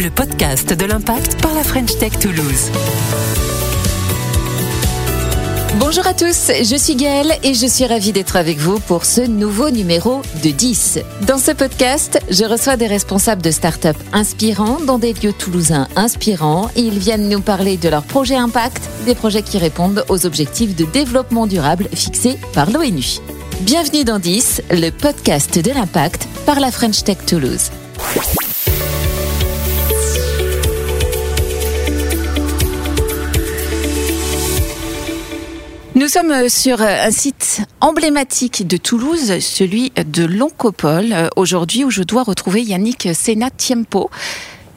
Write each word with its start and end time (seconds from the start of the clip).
le 0.00 0.10
podcast 0.10 0.72
de 0.72 0.84
l'impact 0.84 1.42
par 1.42 1.52
la 1.54 1.64
French 1.64 1.98
Tech 1.98 2.12
Toulouse. 2.20 2.70
Bonjour 5.80 6.06
à 6.06 6.14
tous, 6.14 6.52
je 6.62 6.76
suis 6.76 6.94
Gaëlle 6.94 7.32
et 7.42 7.52
je 7.52 7.66
suis 7.66 7.84
ravie 7.84 8.12
d'être 8.12 8.36
avec 8.36 8.58
vous 8.58 8.78
pour 8.78 9.04
ce 9.04 9.22
nouveau 9.22 9.70
numéro 9.70 10.22
de 10.44 10.50
10. 10.50 11.00
Dans 11.26 11.38
ce 11.38 11.50
podcast, 11.50 12.20
je 12.30 12.44
reçois 12.44 12.76
des 12.76 12.86
responsables 12.86 13.42
de 13.42 13.50
start-up 13.50 13.96
inspirants 14.12 14.78
dans 14.86 15.00
des 15.00 15.14
lieux 15.14 15.32
toulousains 15.32 15.88
inspirants. 15.96 16.70
Ils 16.76 17.00
viennent 17.00 17.28
nous 17.28 17.40
parler 17.40 17.76
de 17.76 17.88
leurs 17.88 18.04
projets 18.04 18.36
impact, 18.36 18.88
des 19.04 19.16
projets 19.16 19.42
qui 19.42 19.58
répondent 19.58 20.04
aux 20.08 20.26
objectifs 20.26 20.76
de 20.76 20.84
développement 20.84 21.48
durable 21.48 21.88
fixés 21.92 22.38
par 22.54 22.70
l'ONU. 22.70 23.18
Bienvenue 23.62 24.04
dans 24.04 24.20
10, 24.20 24.62
le 24.70 24.90
podcast 24.90 25.58
de 25.58 25.72
l'impact 25.72 26.28
par 26.46 26.60
la 26.60 26.70
French 26.70 27.02
Tech 27.02 27.18
Toulouse. 27.26 27.70
Nous 35.98 36.06
sommes 36.06 36.30
euh, 36.30 36.48
sur 36.48 36.80
euh, 36.80 37.06
un 37.06 37.10
site 37.10 37.62
emblématique 37.80 38.64
de 38.64 38.76
Toulouse, 38.76 39.40
celui 39.40 39.90
de 39.96 40.24
l'Oncopole, 40.24 41.12
euh, 41.12 41.28
aujourd'hui 41.34 41.84
où 41.84 41.90
je 41.90 42.04
dois 42.04 42.22
retrouver 42.22 42.62
Yannick 42.62 43.08
Sena-Tiempo. 43.12 44.08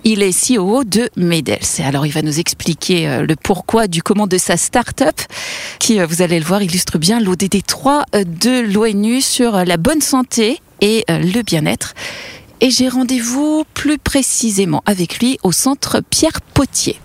Il 0.03 0.23
est 0.23 0.31
CEO 0.31 0.83
de 0.83 1.11
Medels. 1.17 1.59
Alors, 1.85 2.07
il 2.07 2.11
va 2.11 2.23
nous 2.23 2.39
expliquer 2.39 3.21
le 3.21 3.35
pourquoi 3.35 3.85
du 3.85 4.01
comment 4.01 4.25
de 4.25 4.39
sa 4.39 4.57
start-up, 4.57 5.21
qui, 5.77 5.99
vous 5.99 6.23
allez 6.23 6.39
le 6.39 6.45
voir, 6.45 6.63
illustre 6.63 6.97
bien 6.97 7.19
l'ODD 7.19 7.63
3 7.67 8.05
de 8.13 8.61
l'ONU 8.61 9.21
sur 9.21 9.63
la 9.63 9.77
bonne 9.77 10.01
santé 10.01 10.59
et 10.81 11.05
le 11.07 11.43
bien-être. 11.43 11.93
Et 12.61 12.71
j'ai 12.71 12.89
rendez-vous 12.89 13.63
plus 13.75 13.99
précisément 13.99 14.81
avec 14.87 15.19
lui 15.19 15.37
au 15.43 15.51
centre 15.51 16.01
Pierre 16.09 16.41
Potier. 16.41 16.97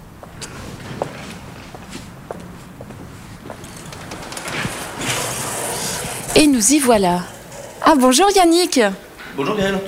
Et 6.38 6.46
nous 6.46 6.74
y 6.74 6.78
voilà. 6.78 7.22
Ah 7.80 7.94
bonjour 7.98 8.26
Yannick 8.36 8.78
Bonjour 9.38 9.56
Gaël. 9.56 9.78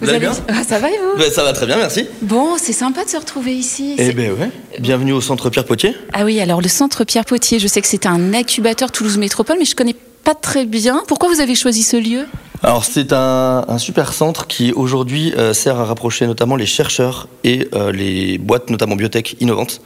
Vous, 0.00 0.08
allez 0.08 0.20
bien 0.20 0.32
ah, 0.46 0.62
Ça 0.62 0.78
va 0.78 0.90
et 0.90 0.96
vous 0.96 1.18
ben, 1.18 1.28
Ça 1.28 1.42
va 1.42 1.52
très 1.52 1.66
bien, 1.66 1.76
merci. 1.76 2.06
Bon, 2.22 2.56
c'est 2.56 2.72
sympa 2.72 3.04
de 3.04 3.10
se 3.10 3.16
retrouver 3.16 3.52
ici. 3.52 3.96
Eh 3.98 4.12
ben 4.12 4.30
ouais. 4.30 4.52
Bienvenue 4.78 5.10
au 5.10 5.20
centre 5.20 5.50
Pierre 5.50 5.64
Potier. 5.64 5.96
Ah 6.12 6.24
oui, 6.24 6.40
alors 6.40 6.60
le 6.60 6.68
centre 6.68 7.02
Pierre 7.02 7.24
Potier, 7.24 7.58
je 7.58 7.66
sais 7.66 7.80
que 7.80 7.88
c'est 7.88 8.06
un 8.06 8.32
incubateur 8.32 8.92
Toulouse 8.92 9.18
Métropole, 9.18 9.56
mais 9.58 9.64
je 9.64 9.74
connais 9.74 9.96
pas 10.22 10.36
très 10.36 10.66
bien. 10.66 11.02
Pourquoi 11.08 11.28
vous 11.30 11.40
avez 11.40 11.56
choisi 11.56 11.82
ce 11.82 11.96
lieu? 11.96 12.26
Alors 12.62 12.84
c'est 12.84 13.12
un, 13.12 13.78
super 13.78 14.12
centre 14.12 14.48
qui 14.48 14.72
aujourd'hui 14.72 15.32
euh, 15.36 15.52
sert 15.52 15.78
à 15.78 15.84
rapprocher 15.84 16.26
notamment 16.26 16.56
les 16.56 16.66
chercheurs 16.66 17.28
et 17.44 17.68
euh, 17.74 17.92
les 17.92 18.38
boîtes, 18.38 18.70
notamment 18.70 18.96
biotech 18.96 19.36
innovantes, 19.40 19.80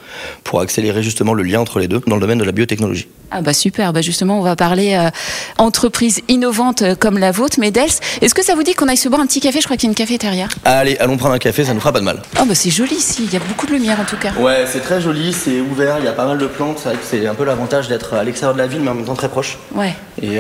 pour 0.45 0.61
accélérer 0.61 1.03
justement 1.03 1.35
le 1.35 1.43
lien 1.43 1.61
entre 1.61 1.79
les 1.79 1.89
deux 1.89 2.01
dans 2.07 2.15
le 2.15 2.21
domaine 2.21 2.39
de 2.39 2.45
la 2.45 2.53
biotechnologie. 2.53 3.09
Ah 3.31 3.43
bah 3.43 3.53
super, 3.53 3.93
bah 3.93 4.01
justement 4.01 4.39
on 4.39 4.43
va 4.43 4.57
parler 4.57 4.95
euh, 4.95 5.11
entreprise 5.59 6.21
innovante 6.29 6.83
comme 6.99 7.19
la 7.19 7.31
vôtre, 7.31 7.61
Medels. 7.61 7.91
Est-ce 8.23 8.35
que 8.35 8.43
ça 8.43 8.55
vous 8.55 8.63
dit 8.63 8.75
qu'on 8.75 8.89
aille 8.89 8.97
se 8.97 9.09
boire 9.09 9.21
un 9.21 9.27
petit 9.27 9.41
café? 9.41 9.61
Je 9.61 9.65
crois 9.65 9.77
qu'il 9.77 9.89
y 9.89 9.91
a 9.91 9.93
une 9.93 9.95
cafétéria. 9.95 10.49
Allez, 10.65 10.97
allons 10.99 11.19
prendre 11.19 11.35
un 11.35 11.39
café, 11.39 11.65
ça 11.65 11.75
nous 11.75 11.81
fera 11.81 11.93
pas 11.93 12.01
de 12.01 12.05
mal. 12.05 12.23
Oh 12.41 12.45
bah 12.47 12.55
c'est 12.55 12.71
joli 12.71 12.95
ici, 12.95 13.25
il 13.27 13.33
y 13.33 13.37
a 13.37 13.41
beaucoup 13.41 13.67
de 13.67 13.73
lumière 13.73 14.01
en 14.01 14.05
tout 14.05 14.17
cas. 14.17 14.33
Ouais, 14.39 14.65
c'est 14.67 14.81
très 14.81 15.01
joli, 15.01 15.35
c'est 15.35 15.61
ouvert, 15.61 15.97
il 15.99 16.07
y 16.07 16.09
a 16.09 16.13
pas 16.13 16.27
mal 16.27 16.39
de 16.39 16.47
plantes, 16.47 16.87
c'est 17.03 17.27
un 17.27 17.35
peu 17.35 17.45
l'avantage 17.45 17.89
d'être 17.89 18.15
à 18.15 18.25
l'extérieur 18.25 18.55
de 18.55 18.59
la 18.59 18.67
ville 18.67 18.81
mais 18.81 18.91
en 18.91 18.95
même 18.95 19.05
temps 19.05 19.15
très 19.15 19.29
proche. 19.29 19.59
Ouais. 19.75 19.95
Et, 20.23 20.37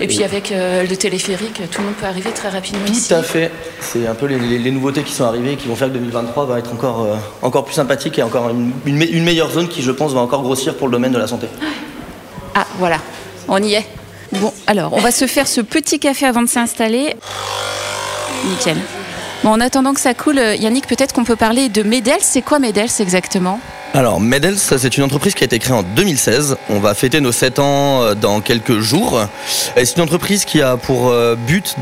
et 0.00 0.06
puis 0.06 0.24
avec 0.24 0.50
le 0.50 0.94
téléphérique, 0.94 1.67
tout 1.70 1.80
le 1.80 1.86
monde 1.86 1.96
peut 1.96 2.06
arriver 2.06 2.30
très 2.30 2.48
rapidement 2.48 2.84
Tout 2.86 2.92
ici. 2.92 3.14
à 3.14 3.22
fait. 3.22 3.50
C'est 3.80 4.06
un 4.06 4.14
peu 4.14 4.26
les, 4.26 4.70
nouveautés 4.70 5.02
qui 5.02 5.12
sont 5.12 5.24
arrivées 5.24 5.52
et 5.52 5.56
qui 5.56 5.68
vont 5.68 5.76
faire 5.76 5.88
que 5.88 5.94
2023 5.94 6.46
va 6.46 6.58
être 6.58 6.72
encore, 6.72 7.02
euh, 7.02 7.16
encore 7.42 7.64
plus 7.64 7.74
sympathique 7.74 8.18
et 8.18 8.22
encore 8.22 8.50
une, 8.50 8.72
une, 8.86 9.24
meilleure 9.24 9.50
zone 9.50 9.68
qui, 9.68 9.82
je 9.82 9.90
pense, 9.90 10.12
va 10.12 10.20
encore 10.20 10.42
grossir 10.42 10.76
pour 10.76 10.88
le 10.88 10.92
domaine 10.92 11.12
de 11.12 11.18
la 11.18 11.26
santé. 11.26 11.46
Ah, 12.54 12.66
voilà. 12.78 12.98
On 13.48 13.62
y 13.62 13.74
est. 13.74 13.86
Bon, 14.32 14.52
alors, 14.66 14.92
on 14.92 15.00
va 15.00 15.10
se 15.10 15.26
faire 15.26 15.48
ce 15.48 15.60
petit 15.60 15.98
café 15.98 16.26
avant 16.26 16.42
de 16.42 16.48
s'installer. 16.48 17.14
Nickel. 18.44 18.76
Bon, 19.42 19.50
en 19.50 19.60
attendant 19.60 19.94
que 19.94 20.00
ça 20.00 20.14
coule, 20.14 20.38
Yannick, 20.38 20.86
peut-être 20.86 21.14
qu'on 21.14 21.24
peut 21.24 21.36
parler 21.36 21.68
de 21.68 21.82
Medels. 21.82 22.16
C'est 22.20 22.42
quoi 22.42 22.58
Medels 22.58 22.90
exactement? 22.98 23.60
Alors, 23.94 24.20
Medels, 24.20 24.58
c'est 24.58 24.98
une 24.98 25.02
entreprise 25.02 25.34
qui 25.34 25.42
a 25.44 25.46
été 25.46 25.58
créée 25.58 25.74
en 25.74 25.82
2016. 25.82 26.58
On 26.68 26.78
va 26.78 26.92
fêter 26.92 27.20
nos 27.20 27.32
7 27.32 27.58
ans 27.58 28.02
euh, 28.02 28.14
dans 28.14 28.40
quelques 28.42 28.80
jours. 28.80 29.26
C'est 29.46 29.96
une 29.96 30.02
entreprise 30.02 30.44
qui 30.44 30.60
a 30.60 30.76
pour 30.76 31.08
euh, 31.08 31.36
but 31.36 31.74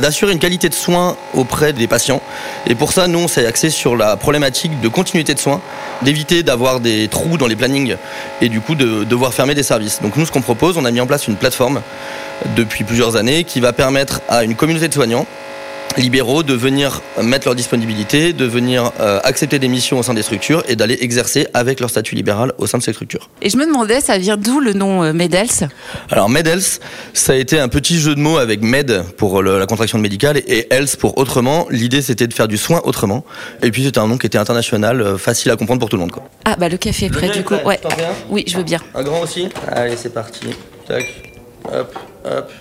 d'assurer 0.00 0.32
une 0.32 0.38
qualité 0.38 0.70
de 0.70 0.74
soins 0.74 1.14
auprès 1.34 1.74
des 1.74 1.86
patients. 1.86 2.22
Et 2.66 2.74
pour 2.74 2.92
ça, 2.92 3.06
nous, 3.06 3.18
on 3.18 3.28
s'est 3.28 3.44
axé 3.44 3.68
sur 3.68 3.96
la 3.96 4.16
problématique 4.16 4.80
de 4.80 4.88
continuité 4.88 5.34
de 5.34 5.38
soins, 5.38 5.60
d'éviter 6.00 6.42
d'avoir 6.42 6.80
des 6.80 7.06
trous 7.06 7.36
dans 7.36 7.46
les 7.46 7.56
plannings 7.56 7.96
et 8.40 8.48
du 8.48 8.60
coup 8.62 8.74
de 8.74 9.04
devoir 9.04 9.34
fermer 9.34 9.54
des 9.54 9.62
services. 9.62 10.00
Donc 10.00 10.16
nous, 10.16 10.24
ce 10.24 10.32
qu'on 10.32 10.42
propose, 10.42 10.78
on 10.78 10.86
a 10.86 10.90
mis 10.90 11.00
en 11.00 11.06
place 11.06 11.28
une 11.28 11.36
plateforme 11.36 11.82
depuis 12.56 12.82
plusieurs 12.82 13.16
années 13.16 13.44
qui 13.44 13.60
va 13.60 13.74
permettre 13.74 14.22
à 14.28 14.42
une 14.42 14.54
communauté 14.54 14.88
de 14.88 14.94
soignants 14.94 15.26
libéraux 15.96 16.42
de 16.42 16.54
venir 16.54 17.00
mettre 17.22 17.46
leur 17.46 17.54
disponibilité, 17.54 18.32
de 18.32 18.44
venir 18.44 18.92
euh, 19.00 19.20
accepter 19.24 19.58
des 19.58 19.68
missions 19.68 19.98
au 19.98 20.02
sein 20.02 20.14
des 20.14 20.22
structures 20.22 20.62
et 20.68 20.76
d'aller 20.76 20.98
exercer 21.00 21.46
avec 21.54 21.80
leur 21.80 21.90
statut 21.90 22.14
libéral 22.14 22.52
au 22.58 22.66
sein 22.66 22.78
de 22.78 22.82
ces 22.82 22.92
structures. 22.92 23.30
Et 23.42 23.50
je 23.50 23.56
me 23.56 23.66
demandais, 23.66 24.00
ça 24.00 24.18
vient 24.18 24.36
d'où 24.36 24.60
le 24.60 24.72
nom 24.72 25.02
euh, 25.02 25.12
Medels? 25.12 25.68
Alors 26.10 26.28
Medels, 26.28 26.62
ça 27.12 27.32
a 27.32 27.36
été 27.36 27.58
un 27.58 27.68
petit 27.68 27.98
jeu 27.98 28.14
de 28.14 28.20
mots 28.20 28.38
avec 28.38 28.62
med 28.62 29.04
pour 29.16 29.42
la 29.42 29.66
contraction 29.66 29.98
médicale 29.98 30.38
et 30.46 30.66
else 30.70 30.96
pour 30.96 31.18
autrement. 31.18 31.66
L'idée 31.70 32.02
c'était 32.02 32.26
de 32.26 32.34
faire 32.34 32.48
du 32.48 32.56
soin 32.56 32.80
autrement. 32.84 33.24
Et 33.62 33.70
puis 33.70 33.84
c'était 33.84 33.98
un 33.98 34.06
nom 34.06 34.18
qui 34.18 34.26
était 34.26 34.38
international, 34.38 35.00
euh, 35.00 35.18
facile 35.18 35.50
à 35.50 35.56
comprendre 35.56 35.80
pour 35.80 35.88
tout 35.88 35.96
le 35.96 36.00
monde. 36.00 36.12
Quoi. 36.12 36.28
Ah 36.44 36.56
bah 36.58 36.68
le 36.68 36.76
café 36.76 37.06
est 37.06 37.10
prêt 37.10 37.30
du 37.30 37.42
coup. 37.42 37.54
Ouais. 37.64 37.80
Oui, 38.28 38.44
je 38.46 38.56
veux 38.56 38.64
bien. 38.64 38.80
Un 38.94 39.02
grand 39.02 39.20
aussi 39.20 39.48
Allez, 39.68 39.96
c'est 39.96 40.12
parti. 40.12 40.46
Tac. 40.86 41.04
Hop, 41.72 41.98
hop. 42.24 42.52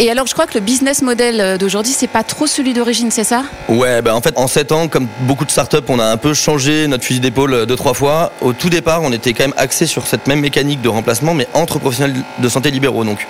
Et 0.00 0.12
alors, 0.12 0.28
je 0.28 0.32
crois 0.32 0.46
que 0.46 0.54
le 0.54 0.60
business 0.60 1.02
model 1.02 1.40
euh, 1.40 1.58
d'aujourd'hui, 1.58 1.92
c'est 1.92 2.06
pas 2.06 2.22
trop 2.22 2.46
celui 2.46 2.72
d'origine, 2.72 3.10
c'est 3.10 3.24
ça? 3.24 3.42
Ouais, 3.68 4.00
bah 4.00 4.14
en 4.14 4.20
fait, 4.20 4.32
en 4.38 4.46
7 4.46 4.70
ans, 4.70 4.86
comme 4.86 5.08
beaucoup 5.22 5.44
de 5.44 5.50
startups, 5.50 5.78
on 5.88 5.98
a 5.98 6.04
un 6.04 6.16
peu 6.16 6.34
changé 6.34 6.86
notre 6.86 7.02
fusil 7.02 7.18
d'épaule 7.18 7.52
euh, 7.52 7.66
deux, 7.66 7.74
trois 7.74 7.94
fois. 7.94 8.30
Au 8.40 8.52
tout 8.52 8.70
départ, 8.70 9.02
on 9.02 9.10
était 9.10 9.32
quand 9.32 9.42
même 9.42 9.54
axé 9.56 9.86
sur 9.86 10.06
cette 10.06 10.28
même 10.28 10.38
mécanique 10.38 10.80
de 10.82 10.88
remplacement, 10.88 11.34
mais 11.34 11.48
entre 11.52 11.80
professionnels 11.80 12.14
de 12.38 12.48
santé 12.48 12.70
libéraux. 12.70 13.02
Donc, 13.02 13.26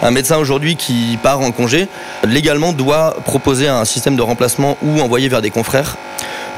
un 0.00 0.12
médecin 0.12 0.36
aujourd'hui 0.38 0.76
qui 0.76 1.18
part 1.20 1.40
en 1.40 1.50
congé, 1.50 1.88
légalement, 2.22 2.72
doit 2.72 3.16
proposer 3.24 3.66
un 3.66 3.84
système 3.84 4.14
de 4.14 4.22
remplacement 4.22 4.78
ou 4.80 5.00
envoyer 5.00 5.28
vers 5.28 5.42
des 5.42 5.50
confrères 5.50 5.96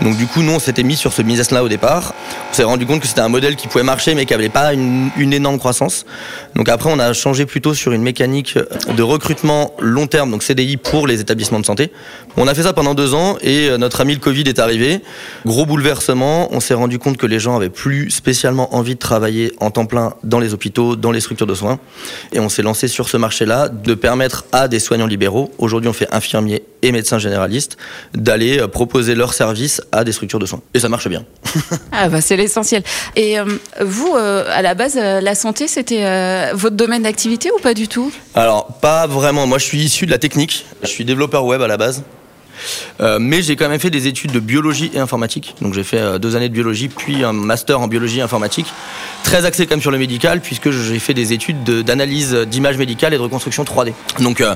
donc 0.02 0.16
du 0.16 0.26
coup, 0.26 0.42
nous, 0.42 0.52
on 0.52 0.58
s'était 0.58 0.82
mis 0.82 0.96
sur 0.96 1.12
ce 1.12 1.22
business-là 1.22 1.62
au 1.62 1.68
départ. 1.68 2.12
On 2.50 2.54
s'est 2.54 2.64
rendu 2.64 2.84
compte 2.84 3.00
que 3.00 3.06
c'était 3.06 3.20
un 3.20 3.28
modèle 3.28 3.56
qui 3.56 3.68
pouvait 3.68 3.84
marcher, 3.84 4.14
mais 4.14 4.26
qui 4.26 4.32
n'avait 4.32 4.48
pas 4.48 4.74
une, 4.74 5.10
énorme 5.16 5.58
croissance. 5.58 6.04
Donc 6.54 6.68
après, 6.68 6.90
on 6.92 6.98
a 6.98 7.12
changé 7.12 7.46
plutôt 7.46 7.74
sur 7.74 7.92
une 7.92 8.02
mécanique 8.02 8.58
de 8.94 9.02
recrutement 9.02 9.72
long 9.80 10.06
terme, 10.06 10.30
donc 10.30 10.42
CDI 10.42 10.76
pour 10.76 11.06
les 11.06 11.20
établissements 11.20 11.60
de 11.60 11.66
santé. 11.66 11.90
On 12.36 12.46
a 12.48 12.54
fait 12.54 12.64
ça 12.64 12.72
pendant 12.72 12.94
deux 12.94 13.14
ans 13.14 13.36
et 13.40 13.68
euh, 13.68 13.78
notre 13.78 14.00
ami 14.00 14.14
le 14.14 14.20
Covid 14.20 14.42
est 14.42 14.58
arrivé. 14.58 15.00
Gros 15.46 15.66
bouleversement. 15.66 16.48
On 16.52 16.60
s'est 16.60 16.74
rendu 16.74 16.98
compte 16.98 17.16
que 17.16 17.26
les 17.26 17.38
gens 17.38 17.56
avaient 17.56 17.70
plus 17.70 18.10
spécialement 18.10 18.74
envie 18.74 18.94
de 18.94 19.00
travailler 19.00 19.52
en 19.60 19.70
temps 19.70 19.86
plein 19.86 20.14
dans 20.24 20.40
les 20.40 20.54
hôpitaux, 20.54 20.96
dans 20.96 21.12
les 21.12 21.20
structures 21.20 21.46
de 21.46 21.54
soins. 21.54 21.78
Et 22.32 22.40
on 22.40 22.48
s'est 22.48 22.62
lancé 22.62 22.88
sur 22.88 23.08
ce 23.08 23.16
marché-là 23.16 23.68
de 23.68 23.94
permettre 23.94 24.44
à 24.52 24.68
des 24.68 24.80
soignants 24.80 25.06
libéraux, 25.06 25.50
aujourd'hui 25.58 25.88
on 25.88 25.92
fait 25.92 26.12
infirmiers 26.12 26.62
et 26.82 26.92
médecins 26.92 27.18
généralistes, 27.18 27.76
d'aller 28.14 28.58
euh, 28.58 28.68
proposer 28.68 29.14
leurs 29.14 29.34
services 29.34 29.80
à 29.92 30.04
des 30.04 30.12
structures 30.12 30.38
de 30.38 30.46
soins. 30.46 30.60
Et 30.74 30.80
ça 30.80 30.88
marche 30.88 31.08
bien. 31.08 31.24
ah 31.92 32.08
bah 32.08 32.20
c'est 32.20 32.36
l'essentiel. 32.36 32.82
Et 33.16 33.38
euh, 33.38 33.44
vous, 33.80 34.14
euh, 34.14 34.44
à 34.50 34.62
la 34.62 34.74
base, 34.74 34.98
euh, 35.00 35.20
la 35.20 35.34
santé, 35.34 35.68
c'était 35.68 36.04
votre 36.52 36.76
domaine 36.76 37.02
d'activité 37.02 37.50
ou 37.50 37.60
pas 37.60 37.74
du 37.74 37.88
tout? 37.88 38.12
Alors, 38.34 38.66
pas 38.80 39.06
vraiment. 39.06 39.46
Moi, 39.46 39.58
je 39.58 39.64
suis 39.64 39.78
issu 39.78 40.06
de 40.06 40.10
la 40.10 40.18
technique. 40.18 40.66
Je 40.82 40.88
suis 40.88 41.04
développeur 41.04 41.44
web 41.44 41.62
à 41.62 41.68
la 41.68 41.76
base. 41.76 42.02
Euh, 43.00 43.18
mais 43.20 43.42
j'ai 43.42 43.56
quand 43.56 43.68
même 43.68 43.80
fait 43.80 43.90
des 43.90 44.06
études 44.06 44.32
de 44.32 44.40
biologie 44.40 44.90
et 44.94 44.98
informatique. 44.98 45.54
Donc 45.60 45.74
j'ai 45.74 45.84
fait 45.84 45.98
euh, 45.98 46.18
deux 46.18 46.36
années 46.36 46.48
de 46.48 46.54
biologie, 46.54 46.88
puis 46.88 47.24
un 47.24 47.32
master 47.32 47.80
en 47.80 47.88
biologie 47.88 48.18
et 48.18 48.22
informatique. 48.22 48.66
Très 49.22 49.44
axé 49.44 49.66
quand 49.66 49.74
même 49.74 49.80
sur 49.80 49.90
le 49.90 49.98
médical, 49.98 50.40
puisque 50.40 50.70
j'ai 50.70 50.98
fait 50.98 51.14
des 51.14 51.32
études 51.32 51.64
d'analyse 51.64 52.34
d'images 52.34 52.76
médicales 52.76 53.14
et 53.14 53.16
de 53.16 53.22
reconstruction 53.22 53.64
3D. 53.64 53.92
Donc 54.20 54.40
euh, 54.40 54.54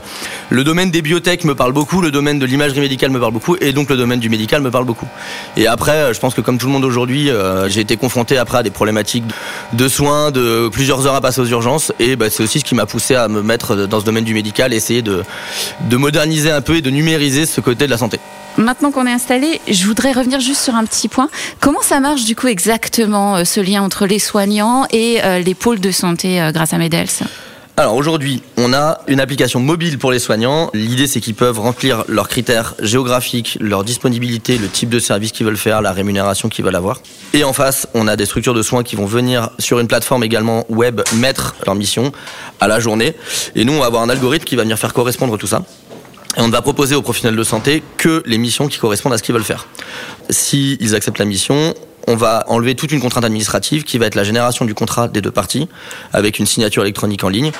le 0.51 0.65
domaine 0.65 0.91
des 0.91 1.03
biotech 1.03 1.45
me 1.45 1.55
parle 1.55 1.73
beaucoup, 1.73 2.01
le 2.01 2.11
domaine 2.11 2.39
de 2.39 2.47
l'imagerie 2.47 2.81
médicale 2.81 3.11
me 3.11 3.21
parle 3.21 3.33
beaucoup, 3.33 3.57
et 3.61 3.73
donc 3.73 3.89
le 3.89 3.97
domaine 3.97 4.21
du 4.21 4.29
médical 4.29 4.63
me 4.63 4.71
parle 4.71 4.85
beaucoup. 4.85 5.09
Et 5.57 5.67
après, 5.67 6.13
je 6.13 6.21
pense 6.21 6.35
que 6.35 6.41
comme 6.41 6.59
tout 6.59 6.67
le 6.67 6.73
monde 6.73 6.85
aujourd'hui, 6.85 7.31
j'ai 7.69 7.81
été 7.81 7.97
confronté 7.97 8.37
après 8.37 8.59
à 8.59 8.63
des 8.63 8.71
problématiques 8.71 9.25
de 9.73 9.89
soins, 9.89 10.31
de 10.31 10.69
plusieurs 10.69 11.07
heures 11.07 11.15
à 11.15 11.21
passer 11.21 11.41
aux 11.41 11.47
urgences, 11.47 11.93
et 11.99 12.17
bah, 12.17 12.31
c'est 12.31 12.43
aussi 12.43 12.61
ce 12.61 12.65
qui 12.65 12.75
m'a 12.75 12.87
poussé 12.87 13.15
à 13.15 13.29
me 13.29 13.43
mettre 13.43 13.87
dans 13.87 14.01
ce 14.01 14.05
domaine 14.05 14.25
du 14.25 14.35
médical, 14.35 14.73
essayer 14.73 15.03
de, 15.03 15.23
de 15.89 15.97
moderniser 15.97 16.51
un 16.51 16.61
peu 16.61 16.77
et 16.77 16.83
de 16.83 16.91
numériser 16.91 17.47
ce 17.47 17.61
côté 17.61 17.87
de 17.87 17.91
la 17.91 17.98
santé. 17.99 18.19
Maintenant 18.59 18.91
qu'on 18.91 19.07
est 19.07 19.13
installé, 19.13 19.61
je 19.69 19.87
voudrais 19.87 20.11
revenir 20.11 20.41
juste 20.41 20.63
sur 20.63 20.75
un 20.75 20.85
petit 20.85 21.07
point. 21.07 21.29
Comment 21.61 21.81
ça 21.81 22.01
marche 22.01 22.25
du 22.25 22.35
coup 22.35 22.49
exactement 22.49 23.37
euh, 23.37 23.45
ce 23.45 23.61
lien 23.61 23.83
entre 23.83 24.05
les 24.05 24.19
soignants 24.19 24.85
et 24.91 25.21
euh, 25.23 25.39
les 25.39 25.55
pôles 25.55 25.79
de 25.79 25.93
santé 25.93 26.43
euh, 26.43 26.51
grâce 26.51 26.73
à 26.73 26.79
Medels? 26.79 27.07
Alors 27.77 27.95
aujourd'hui, 27.95 28.43
on 28.57 28.73
a 28.73 29.03
une 29.07 29.21
application 29.21 29.61
mobile 29.61 29.99
pour 29.99 30.11
les 30.11 30.19
soignants. 30.19 30.69
L'idée, 30.75 31.07
c'est 31.07 31.21
qu'ils 31.21 31.37
peuvent 31.37 31.61
remplir 31.61 32.03
leurs 32.09 32.29
critères 32.29 32.75
géographiques, 32.83 33.57
leur 33.61 33.85
disponibilité, 33.85 34.59
le 34.59 34.67
type 34.67 34.89
de 34.89 34.99
service 34.99 35.31
qu'ils 35.31 35.47
veulent 35.47 35.57
faire, 35.57 35.81
la 35.81 35.93
rémunération 35.93 36.49
qu'ils 36.49 36.65
veulent 36.65 36.75
avoir. 36.75 37.01
Et 37.35 37.45
en 37.45 37.53
face, 37.53 37.87
on 37.95 38.09
a 38.09 38.17
des 38.17 38.27
structures 38.27 38.55
de 38.55 38.63
soins 38.63 38.83
qui 38.83 38.97
vont 38.97 39.07
venir 39.07 39.51
sur 39.61 39.79
une 39.79 39.87
plateforme 39.87 40.25
également 40.25 40.67
web 40.69 41.03
mettre 41.15 41.55
leur 41.65 41.77
mission 41.77 42.11
à 42.59 42.67
la 42.67 42.81
journée. 42.81 43.15
Et 43.55 43.65
nous, 43.65 43.75
on 43.75 43.79
va 43.79 43.87
avoir 43.87 44.03
un 44.03 44.09
algorithme 44.09 44.45
qui 44.45 44.57
va 44.57 44.63
venir 44.63 44.77
faire 44.77 44.93
correspondre 44.93 45.39
tout 45.39 45.47
ça. 45.47 45.63
Et 46.39 46.41
on 46.41 46.47
ne 46.47 46.53
va 46.53 46.63
proposer 46.63 46.95
aux 46.95 47.03
professionnels 47.03 47.37
de 47.37 47.43
santé 47.43 47.83
que 47.97 48.23
les 48.25 48.39
missions 48.39 48.69
qui 48.69 48.79
correspondent 48.79 49.13
à 49.13 49.19
ce 49.19 49.25
qu'ils 49.25 49.35
veulent 49.35 49.43
faire. 49.43 49.67
S'ils 50.31 50.81
ils 50.81 50.95
acceptent 50.95 51.19
la 51.19 51.25
mission, 51.25 51.75
on 52.07 52.15
va 52.15 52.45
enlever 52.47 52.77
toute 52.77 52.93
une 52.93 53.01
contrainte 53.01 53.25
administrative 53.25 53.83
qui 53.83 53.99
va 53.99 54.07
être 54.07 54.15
la 54.15 54.23
génération 54.23 54.65
du 54.65 54.73
contrat 54.73 55.09
des 55.09 55.21
deux 55.21 55.33
parties 55.33 55.69
avec 56.13 56.39
une 56.39 56.47
signature 56.47 56.83
électronique 56.83 57.25
en 57.25 57.29
ligne. 57.29 57.51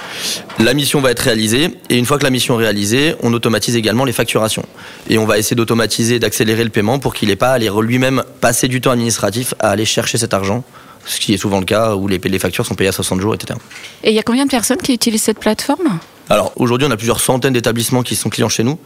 La 0.61 0.75
mission 0.75 1.01
va 1.01 1.11
être 1.11 1.19
réalisée 1.19 1.77
et 1.91 1.99
une 1.99 2.07
fois 2.07 2.19
que 2.19 2.25
la 2.25 2.31
mission 2.31 2.59
est 2.59 2.63
réalisée, 2.63 3.17
on 3.23 3.33
automatise 3.33 3.75
également 3.75 4.05
les 4.05 4.13
facturations. 4.13 4.65
Et 5.11 5.19
on 5.19 5.27
va 5.27 5.39
essayer 5.39 5.57
d'automatiser, 5.57 6.21
d'accélérer 6.21 6.63
le 6.63 6.71
paiement 6.71 7.01
pour 7.01 7.15
qu'il 7.15 7.29
n'ait 7.29 7.37
pas 7.37 7.51
à 7.51 7.55
aller 7.55 7.71
lui-même 7.83 8.23
passer 8.41 8.69
du 8.69 8.81
temps 8.81 8.93
administratif 8.93 9.55
à 9.59 9.71
aller 9.71 9.85
chercher 9.85 10.19
cet 10.19 10.33
argent 10.33 10.63
ce 11.05 11.21
qui 11.21 11.33
est 11.33 11.39
souvent 11.39 11.59
le 11.59 11.65
cas 11.65 11.95
où 11.95 12.07
les 12.07 12.39
factures 12.39 12.67
sont 12.67 12.75
payées 12.75 12.91
à 12.91 12.93
60 12.93 13.21
jours, 13.21 13.35
etc. 13.35 13.59
Et 14.05 14.11
il 14.11 14.15
y 14.15 14.19
a 14.19 14.23
combien 14.23 14.45
de 14.45 14.51
personnes 14.51 14.77
qui 14.77 14.93
utilisent 14.93 15.23
cette 15.23 15.39
plateforme? 15.39 15.99
Alors 16.31 16.53
aujourd'hui, 16.57 16.87
on 16.87 16.91
a 16.91 16.97
plusieurs 16.97 17.21
centaines 17.21 17.55
d'établissements 17.55 18.03
qui 18.03 18.17
sont 18.17 18.29
clients 18.29 18.49
chez 18.49 18.65
nous. 18.65 18.79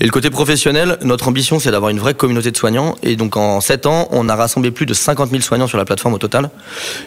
Et 0.00 0.04
le 0.04 0.10
côté 0.10 0.30
professionnel, 0.30 0.98
notre 1.02 1.28
ambition, 1.28 1.58
c'est 1.58 1.70
d'avoir 1.70 1.90
une 1.90 1.98
vraie 1.98 2.14
communauté 2.14 2.50
de 2.50 2.56
soignants. 2.56 2.94
Et 3.02 3.16
donc 3.16 3.36
en 3.36 3.60
7 3.60 3.86
ans, 3.86 4.08
on 4.10 4.28
a 4.28 4.36
rassemblé 4.36 4.70
plus 4.70 4.86
de 4.86 4.94
50 4.94 5.30
000 5.30 5.42
soignants 5.42 5.66
sur 5.66 5.78
la 5.78 5.84
plateforme 5.84 6.14
au 6.14 6.18
total. 6.18 6.50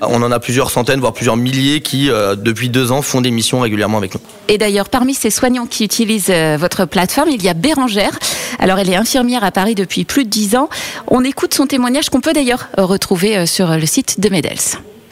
On 0.02 0.22
en 0.22 0.32
a 0.32 0.40
plusieurs 0.40 0.72
centaines, 0.72 1.00
voire 1.00 1.14
plusieurs 1.14 1.38
milliers 1.38 1.82
qui, 1.82 2.10
euh, 2.10 2.36
depuis 2.36 2.70
deux 2.70 2.92
ans, 2.92 3.02
font 3.02 3.22
des 3.22 3.32
missions 3.32 3.60
régulièrement 3.62 3.98
avec 3.98 4.14
nous. 4.14 4.22
Et 4.50 4.58
d'ailleurs, 4.58 4.90
parmi 4.90 5.14
ces 5.14 5.30
soignants 5.30 5.68
qui 5.68 5.86
utilisent 5.86 6.30
euh, 6.30 6.58
votre 6.60 6.86
plateforme, 6.86 7.30
il 7.30 7.44
y 7.44 7.50
a 7.50 7.54
Bérangère. 7.54 8.18
Alors 8.60 8.80
elle 8.80 8.90
est 8.90 8.96
infirmière 8.96 9.44
à 9.44 9.52
Paris 9.52 9.76
depuis 9.76 10.04
plus 10.04 10.26
de 10.26 10.30
10 10.30 10.56
ans. 10.56 10.70
On 11.08 11.24
écoute 11.24 11.54
son 11.54 11.68
témoignage 11.68 12.10
qu'on 12.10 12.22
peut 12.22 12.34
d'ailleurs 12.34 12.68
retrouver 12.78 13.38
euh, 13.38 13.46
sur 13.46 13.68
le 13.70 13.86
site 13.86 14.20
de 14.20 14.30
Medels. 14.30 14.58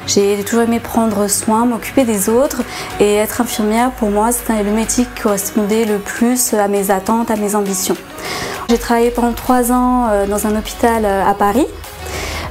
J'ai 0.07 0.43
toujours 0.43 0.61
aimé 0.63 0.79
prendre 0.79 1.27
soin, 1.27 1.65
m'occuper 1.65 2.03
des 2.03 2.29
autres 2.29 2.61
et 2.99 3.15
être 3.15 3.41
infirmière 3.41 3.91
pour 3.91 4.11
moi 4.11 4.31
c'était 4.31 4.63
le 4.63 4.71
métier 4.71 5.05
qui 5.05 5.21
correspondait 5.21 5.85
le 5.85 5.97
plus 5.97 6.53
à 6.53 6.67
mes 6.67 6.91
attentes, 6.91 7.31
à 7.31 7.35
mes 7.35 7.55
ambitions. 7.55 7.97
J'ai 8.69 8.77
travaillé 8.77 9.11
pendant 9.11 9.33
trois 9.33 9.71
ans 9.71 10.07
euh, 10.09 10.27
dans 10.27 10.47
un 10.47 10.55
hôpital 10.55 11.05
euh, 11.05 11.25
à 11.25 11.33
Paris 11.33 11.65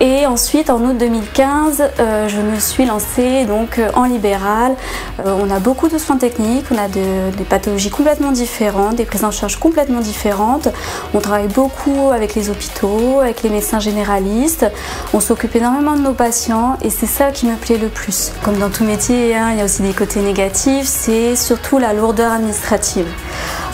et 0.05 0.27
ensuite, 0.27 0.69
en 0.69 0.81
août 0.81 0.99
2015, 0.99 1.83
euh, 1.99 2.29
je 2.29 2.39
me 2.39 2.61
suis 2.61 2.85
lancée 2.85 3.47
donc 3.47 3.79
euh, 3.79 3.89
en 3.95 4.05
libéral. 4.05 4.77
Euh, 5.25 5.35
on 5.41 5.51
a 5.51 5.59
beaucoup 5.61 5.89
de 5.89 5.97
soins 5.97 6.19
techniques, 6.19 6.67
on 6.71 6.77
a 6.77 6.89
des 6.89 7.45
pathologies 7.49 7.89
complètement 7.89 8.31
différentes, 8.31 8.97
des 8.97 9.07
prises 9.07 9.25
en 9.25 9.31
charge 9.31 9.57
complètement 9.57 10.01
différentes. 10.01 10.69
On 11.15 11.21
travaille 11.21 11.49
beaucoup 11.49 12.11
avec 12.13 12.35
les 12.35 12.51
hôpitaux, 12.51 13.21
avec 13.21 13.43
les 13.43 13.49
médecins 13.49 13.81
généralistes. 13.81 14.67
On 15.15 15.21
s'occupe 15.21 15.57
énormément 15.57 15.97
de 15.97 16.03
nos 16.03 16.13
patients 16.13 16.77
et 16.83 16.91
c'est 16.91 17.07
ça 17.07 17.31
qui 17.31 17.47
me 17.47 17.57
plaît 17.57 17.79
le 17.79 17.89
plus. 17.89 18.31
Comme 18.45 18.59
dans 18.59 18.69
tout 18.69 18.85
métier, 18.85 19.35
hein, 19.35 19.53
il 19.53 19.59
y 19.59 19.63
a 19.63 19.65
aussi 19.65 19.81
des 19.81 19.95
côtés 19.95 20.21
négatifs, 20.21 20.87
c'est 20.87 21.35
surtout 21.35 21.79
la 21.79 21.95
lourdeur 21.95 22.31
administrative. 22.31 23.07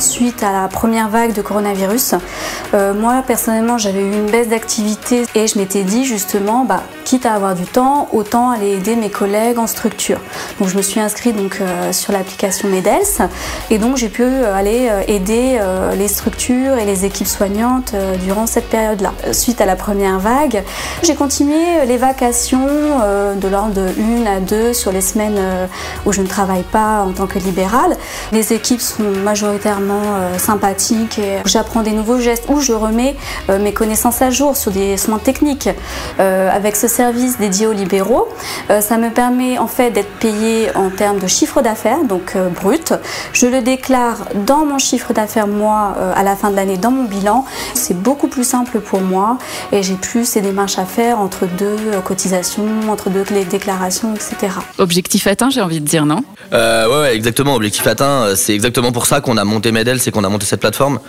Suite 0.01 0.43
à 0.43 0.51
la 0.51 0.69
première 0.69 1.09
vague 1.09 1.35
de 1.35 1.43
coronavirus, 1.43 2.15
moi 2.73 3.23
personnellement 3.27 3.79
j'avais 3.79 4.01
eu 4.01 4.13
une 4.13 4.31
baisse 4.31 4.49
d'activité 4.49 5.27
et 5.35 5.47
je 5.47 5.59
m'étais 5.59 5.85
dit 5.85 6.05
justement, 6.05 6.65
bah, 6.65 6.83
quitte 7.05 7.27
à 7.27 7.35
avoir 7.35 7.55
du 7.55 7.65
temps, 7.65 8.09
autant 8.13 8.51
aller 8.51 8.71
aider 8.73 8.97
mes 8.97 9.11
collègues 9.11 9.59
en 9.59 9.67
structure. 9.67 10.21
Donc 10.59 10.69
je 10.69 10.77
me 10.77 10.83
suis 10.83 11.01
inscrite 11.01 11.37
donc, 11.37 11.59
euh, 11.61 11.93
sur 11.93 12.13
l'application 12.13 12.69
Medels 12.69 13.29
et 13.71 13.79
donc 13.79 13.97
j'ai 13.97 14.09
pu 14.09 14.23
euh, 14.23 14.55
aller 14.55 14.89
euh, 14.91 15.03
aider 15.07 15.59
les 15.97 16.09
structures 16.09 16.79
et 16.79 16.85
les 16.85 17.05
équipes 17.05 17.27
soignantes 17.27 17.95
durant 18.25 18.47
cette 18.47 18.69
période-là. 18.69 19.13
Suite 19.33 19.61
à 19.61 19.67
la 19.67 19.77
première 19.77 20.19
vague, 20.19 20.63
j'ai 21.03 21.15
continué 21.15 21.85
les 21.87 21.97
vacations 21.97 22.67
de 23.37 23.49
l'ordre 23.49 23.75
de 23.75 23.89
une 23.99 24.27
à 24.27 24.41
deux 24.41 24.73
sur 24.73 24.93
les 24.93 25.01
semaines 25.01 25.39
où 26.07 26.13
je 26.13 26.23
ne 26.23 26.27
travaille 26.27 26.63
pas 26.63 27.03
en 27.03 27.13
tant 27.13 27.27
que 27.27 27.39
libérale. 27.39 27.97
Les 28.33 28.53
équipes 28.53 28.81
sont 28.81 29.03
majoritairement 29.25 29.90
sympathiques 30.39 31.19
et 31.19 31.39
j'apprends 31.45 31.83
des 31.83 31.93
nouveaux 31.93 32.21
gestes 32.21 32.45
où 32.49 32.61
je 32.61 32.73
remets 32.73 33.17
mes 33.49 33.73
connaissances 33.73 34.23
à 34.23 34.31
jour 34.31 34.57
sur 34.57 34.71
des 34.71 34.97
soins 34.97 35.19
techniques. 35.19 35.69
Euh, 36.19 36.51
avec 36.51 36.77
ce 36.77 36.89
service 36.89 37.39
dédié 37.39 37.67
aux 37.67 37.73
libéraux, 37.73 38.29
euh, 38.71 38.81
ça 38.81 38.99
me 38.99 39.11
permet 39.11 39.59
en 39.59 39.67
fait 39.67 39.91
d'être 39.91 40.11
payé 40.19 40.69
en 40.75 40.91
termes 40.91 41.19
de 41.19 41.27
chiffre 41.27 41.63
d'affaires, 41.63 42.05
donc 42.05 42.33
euh, 42.37 42.49
brut. 42.49 42.93
Je 43.33 43.47
le 43.47 43.63
déclare 43.63 44.19
dans 44.47 44.65
mon 44.65 44.79
chiffre 44.79 45.13
d'affaires 45.13 45.47
moi 45.47 45.95
à 46.15 46.23
la 46.23 46.37
fin 46.37 46.51
de 46.51 46.57
l'année 46.57 46.77
dans 46.77 46.91
mon 46.91 47.05
bilan. 47.05 47.45
C'est 47.75 47.97
beaucoup 47.97 48.29
plus 48.29 48.45
simple 48.45 48.81
pour 48.81 49.01
moi 49.01 49.39
et 49.73 49.83
j'ai 49.83 49.95
plus 49.95 50.25
ces 50.25 50.41
démarches 50.41 50.79
à 50.79 50.85
faire 50.85 51.19
entre 51.19 51.47
deux 51.47 51.77
cotisations, 52.05 52.67
entre 52.91 53.11
deux 53.11 53.25
déclarations, 53.51 54.15
etc. 54.15 54.55
Objectif 54.79 55.27
atteint, 55.27 55.51
j'ai 55.51 55.61
envie 55.61 55.81
de 55.81 55.87
dire, 55.87 56.07
non? 56.07 56.23
Euh, 56.53 57.03
ouais, 57.03 57.15
exactement. 57.15 57.55
Objectif 57.55 57.87
atteint. 57.87 58.35
C'est 58.35 58.55
exactement 58.55 58.93
pour 58.93 59.07
ça 59.07 59.21
qu'on 59.21 59.37
a 59.37 59.45
monté 59.45 59.73
C'est 59.99 60.11
qu'on 60.11 60.25
a 60.25 60.29
monté 60.29 60.47
cette 60.47 60.61
plateforme. 60.61 61.01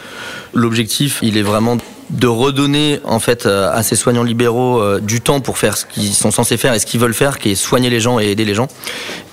L'objectif, 0.54 1.20
il 1.22 1.38
est 1.38 1.42
vraiment 1.42 1.78
de 2.10 2.28
redonner 2.28 3.00
en 3.04 3.20
fait 3.20 3.46
euh, 3.46 3.72
à 3.72 3.84
ces 3.84 3.96
soignants 3.96 4.24
libéraux 4.24 4.82
euh, 4.82 5.00
du 5.00 5.22
temps 5.22 5.40
pour 5.40 5.58
faire 5.58 5.78
ce 5.78 5.86
qu'ils 5.86 6.14
sont 6.14 6.32
censés 6.32 6.58
faire 6.58 6.74
et 6.74 6.80
ce 6.80 6.86
qu'ils 6.86 7.00
veulent 7.00 7.14
faire, 7.14 7.40
qui 7.40 7.52
est 7.52 7.56
soigner 7.56 7.90
les 7.90 8.00
gens 8.00 8.20
et 8.20 8.28
aider 8.28 8.46
les 8.46 8.54
gens, 8.54 8.68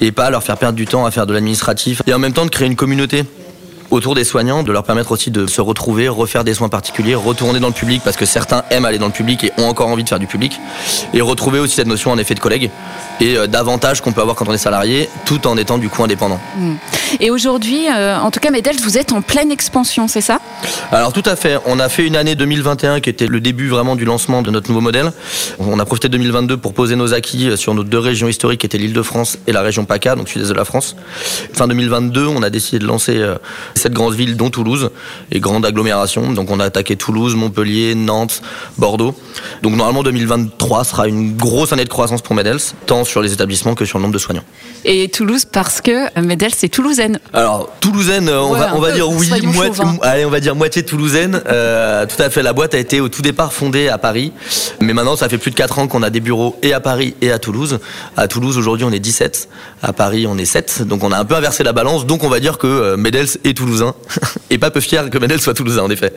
et 0.00 0.12
pas 0.12 0.30
leur 0.30 0.42
faire 0.42 0.56
perdre 0.56 0.76
du 0.76 0.86
temps 0.86 1.04
à 1.04 1.10
faire 1.10 1.26
de 1.26 1.32
l'administratif, 1.32 2.02
et 2.06 2.14
en 2.14 2.18
même 2.18 2.32
temps 2.32 2.44
de 2.44 2.50
créer 2.50 2.68
une 2.68 2.76
communauté 2.76 3.24
autour 3.90 4.14
des 4.14 4.24
soignants, 4.24 4.62
de 4.62 4.72
leur 4.72 4.84
permettre 4.84 5.12
aussi 5.12 5.30
de 5.30 5.46
se 5.46 5.60
retrouver, 5.60 6.08
refaire 6.08 6.44
des 6.44 6.54
soins 6.54 6.68
particuliers, 6.68 7.14
retourner 7.14 7.60
dans 7.60 7.68
le 7.68 7.72
public 7.72 8.02
parce 8.04 8.16
que 8.16 8.26
certains 8.26 8.62
aiment 8.70 8.84
aller 8.84 8.98
dans 8.98 9.06
le 9.06 9.12
public 9.12 9.44
et 9.44 9.52
ont 9.58 9.66
encore 9.66 9.88
envie 9.88 10.04
de 10.04 10.08
faire 10.08 10.18
du 10.18 10.26
public, 10.26 10.60
et 11.14 11.20
retrouver 11.20 11.58
aussi 11.58 11.76
cette 11.76 11.86
notion 11.86 12.10
en 12.10 12.18
effet 12.18 12.34
de 12.34 12.40
collègue 12.40 12.70
et 13.20 13.36
euh, 13.36 13.46
d'avantages 13.46 14.00
qu'on 14.00 14.12
peut 14.12 14.20
avoir 14.20 14.36
quand 14.36 14.48
on 14.48 14.52
est 14.52 14.58
salarié, 14.58 15.08
tout 15.24 15.46
en 15.46 15.56
étant 15.56 15.78
du 15.78 15.88
coup 15.88 16.02
indépendant. 16.02 16.40
Mmh. 16.56 16.74
Et 17.20 17.30
aujourd'hui, 17.30 17.88
euh, 17.88 18.18
en 18.18 18.30
tout 18.30 18.40
cas, 18.40 18.50
Medels, 18.50 18.80
vous 18.82 18.98
êtes 18.98 19.12
en 19.12 19.22
pleine 19.22 19.50
expansion, 19.50 20.08
c'est 20.08 20.20
ça? 20.20 20.40
Alors 20.92 21.12
tout 21.12 21.22
à 21.24 21.36
fait. 21.36 21.58
On 21.66 21.80
a 21.80 21.88
fait 21.88 22.06
une 22.06 22.16
année 22.16 22.34
2021 22.34 23.00
qui 23.00 23.10
était 23.10 23.26
le 23.26 23.40
début 23.40 23.68
vraiment 23.68 23.96
du 23.96 24.04
lancement 24.04 24.42
de 24.42 24.50
notre 24.50 24.68
nouveau 24.68 24.80
modèle. 24.80 25.12
On 25.58 25.78
a 25.78 25.84
profité 25.84 26.08
de 26.08 26.12
2022 26.12 26.56
pour 26.58 26.74
poser 26.74 26.96
nos 26.96 27.14
acquis 27.14 27.56
sur 27.56 27.74
nos 27.74 27.84
deux 27.84 27.98
régions 27.98 28.28
historiques 28.28 28.60
qui 28.60 28.66
étaient 28.66 28.78
l'Île-de-France 28.78 29.38
et 29.46 29.52
la 29.52 29.62
région 29.62 29.84
PACA, 29.84 30.16
donc 30.16 30.28
sud-est 30.28 30.50
de 30.50 30.54
la 30.54 30.64
France. 30.64 30.96
Fin 31.52 31.66
2022, 31.66 32.26
on 32.26 32.42
a 32.42 32.50
décidé 32.50 32.78
de 32.78 32.86
lancer 32.86 33.22
euh, 33.78 33.82
cette 33.82 33.92
grande 33.92 34.14
ville 34.14 34.36
dont 34.36 34.50
Toulouse 34.50 34.90
et 35.30 35.40
grande 35.40 35.64
agglomération. 35.64 36.32
Donc 36.32 36.50
on 36.50 36.60
a 36.60 36.64
attaqué 36.64 36.96
Toulouse, 36.96 37.34
Montpellier, 37.34 37.94
Nantes, 37.94 38.42
Bordeaux. 38.76 39.14
Donc 39.62 39.74
normalement 39.74 40.02
2023 40.02 40.84
sera 40.84 41.08
une 41.08 41.36
grosse 41.36 41.72
année 41.72 41.84
de 41.84 41.88
croissance 41.88 42.22
pour 42.22 42.34
Medels, 42.34 42.58
tant 42.86 43.04
sur 43.04 43.22
les 43.22 43.32
établissements 43.32 43.74
que 43.74 43.84
sur 43.84 43.98
le 43.98 44.02
nombre 44.02 44.14
de 44.14 44.18
soignants. 44.18 44.44
Et 44.84 45.08
Toulouse 45.08 45.44
parce 45.44 45.80
que 45.80 46.20
Medels 46.20 46.54
c'est 46.54 46.68
toulousaine. 46.68 47.18
Alors 47.32 47.70
toulousaine, 47.80 48.28
on, 48.28 48.52
va, 48.52 48.74
on 48.74 48.80
va 48.80 48.92
dire 48.92 49.08
oui, 49.10 49.28
moitié, 49.42 49.84
allez, 50.02 50.24
on 50.24 50.30
va 50.30 50.40
dire 50.40 50.54
moitié 50.54 50.82
toulousaine. 50.82 51.40
Euh, 51.46 52.06
tout 52.06 52.20
à 52.22 52.30
fait. 52.30 52.42
La 52.42 52.52
boîte 52.52 52.74
a 52.74 52.78
été 52.78 53.00
au 53.00 53.08
tout 53.08 53.22
départ 53.22 53.52
fondée 53.52 53.88
à 53.88 53.98
Paris, 53.98 54.32
mais 54.80 54.92
maintenant 54.92 55.16
ça 55.16 55.28
fait 55.28 55.38
plus 55.38 55.50
de 55.50 55.56
4 55.56 55.78
ans 55.78 55.88
qu'on 55.88 56.02
a 56.02 56.10
des 56.10 56.20
bureaux 56.20 56.56
et 56.62 56.72
à 56.72 56.80
Paris 56.80 57.14
et 57.20 57.30
à 57.30 57.38
Toulouse. 57.38 57.78
À 58.16 58.28
Toulouse 58.28 58.58
aujourd'hui 58.58 58.84
on 58.84 58.92
est 58.92 58.98
17, 58.98 59.48
à 59.82 59.92
Paris 59.92 60.26
on 60.26 60.38
est 60.38 60.44
7, 60.44 60.82
donc 60.86 61.04
on 61.04 61.12
a 61.12 61.18
un 61.18 61.24
peu 61.24 61.34
inversé 61.34 61.64
la 61.64 61.72
balance. 61.72 62.06
Donc 62.06 62.24
on 62.24 62.28
va 62.28 62.40
dire 62.40 62.58
que 62.58 62.66
euh, 62.66 62.96
Medels 62.96 63.38
est 63.44 63.56
et 64.50 64.58
pas 64.58 64.70
peu 64.70 64.80
fier 64.80 65.10
que 65.10 65.18
Medels 65.18 65.40
soit 65.40 65.54
toulousain 65.54 65.82
en 65.82 65.90
effet. 65.90 66.12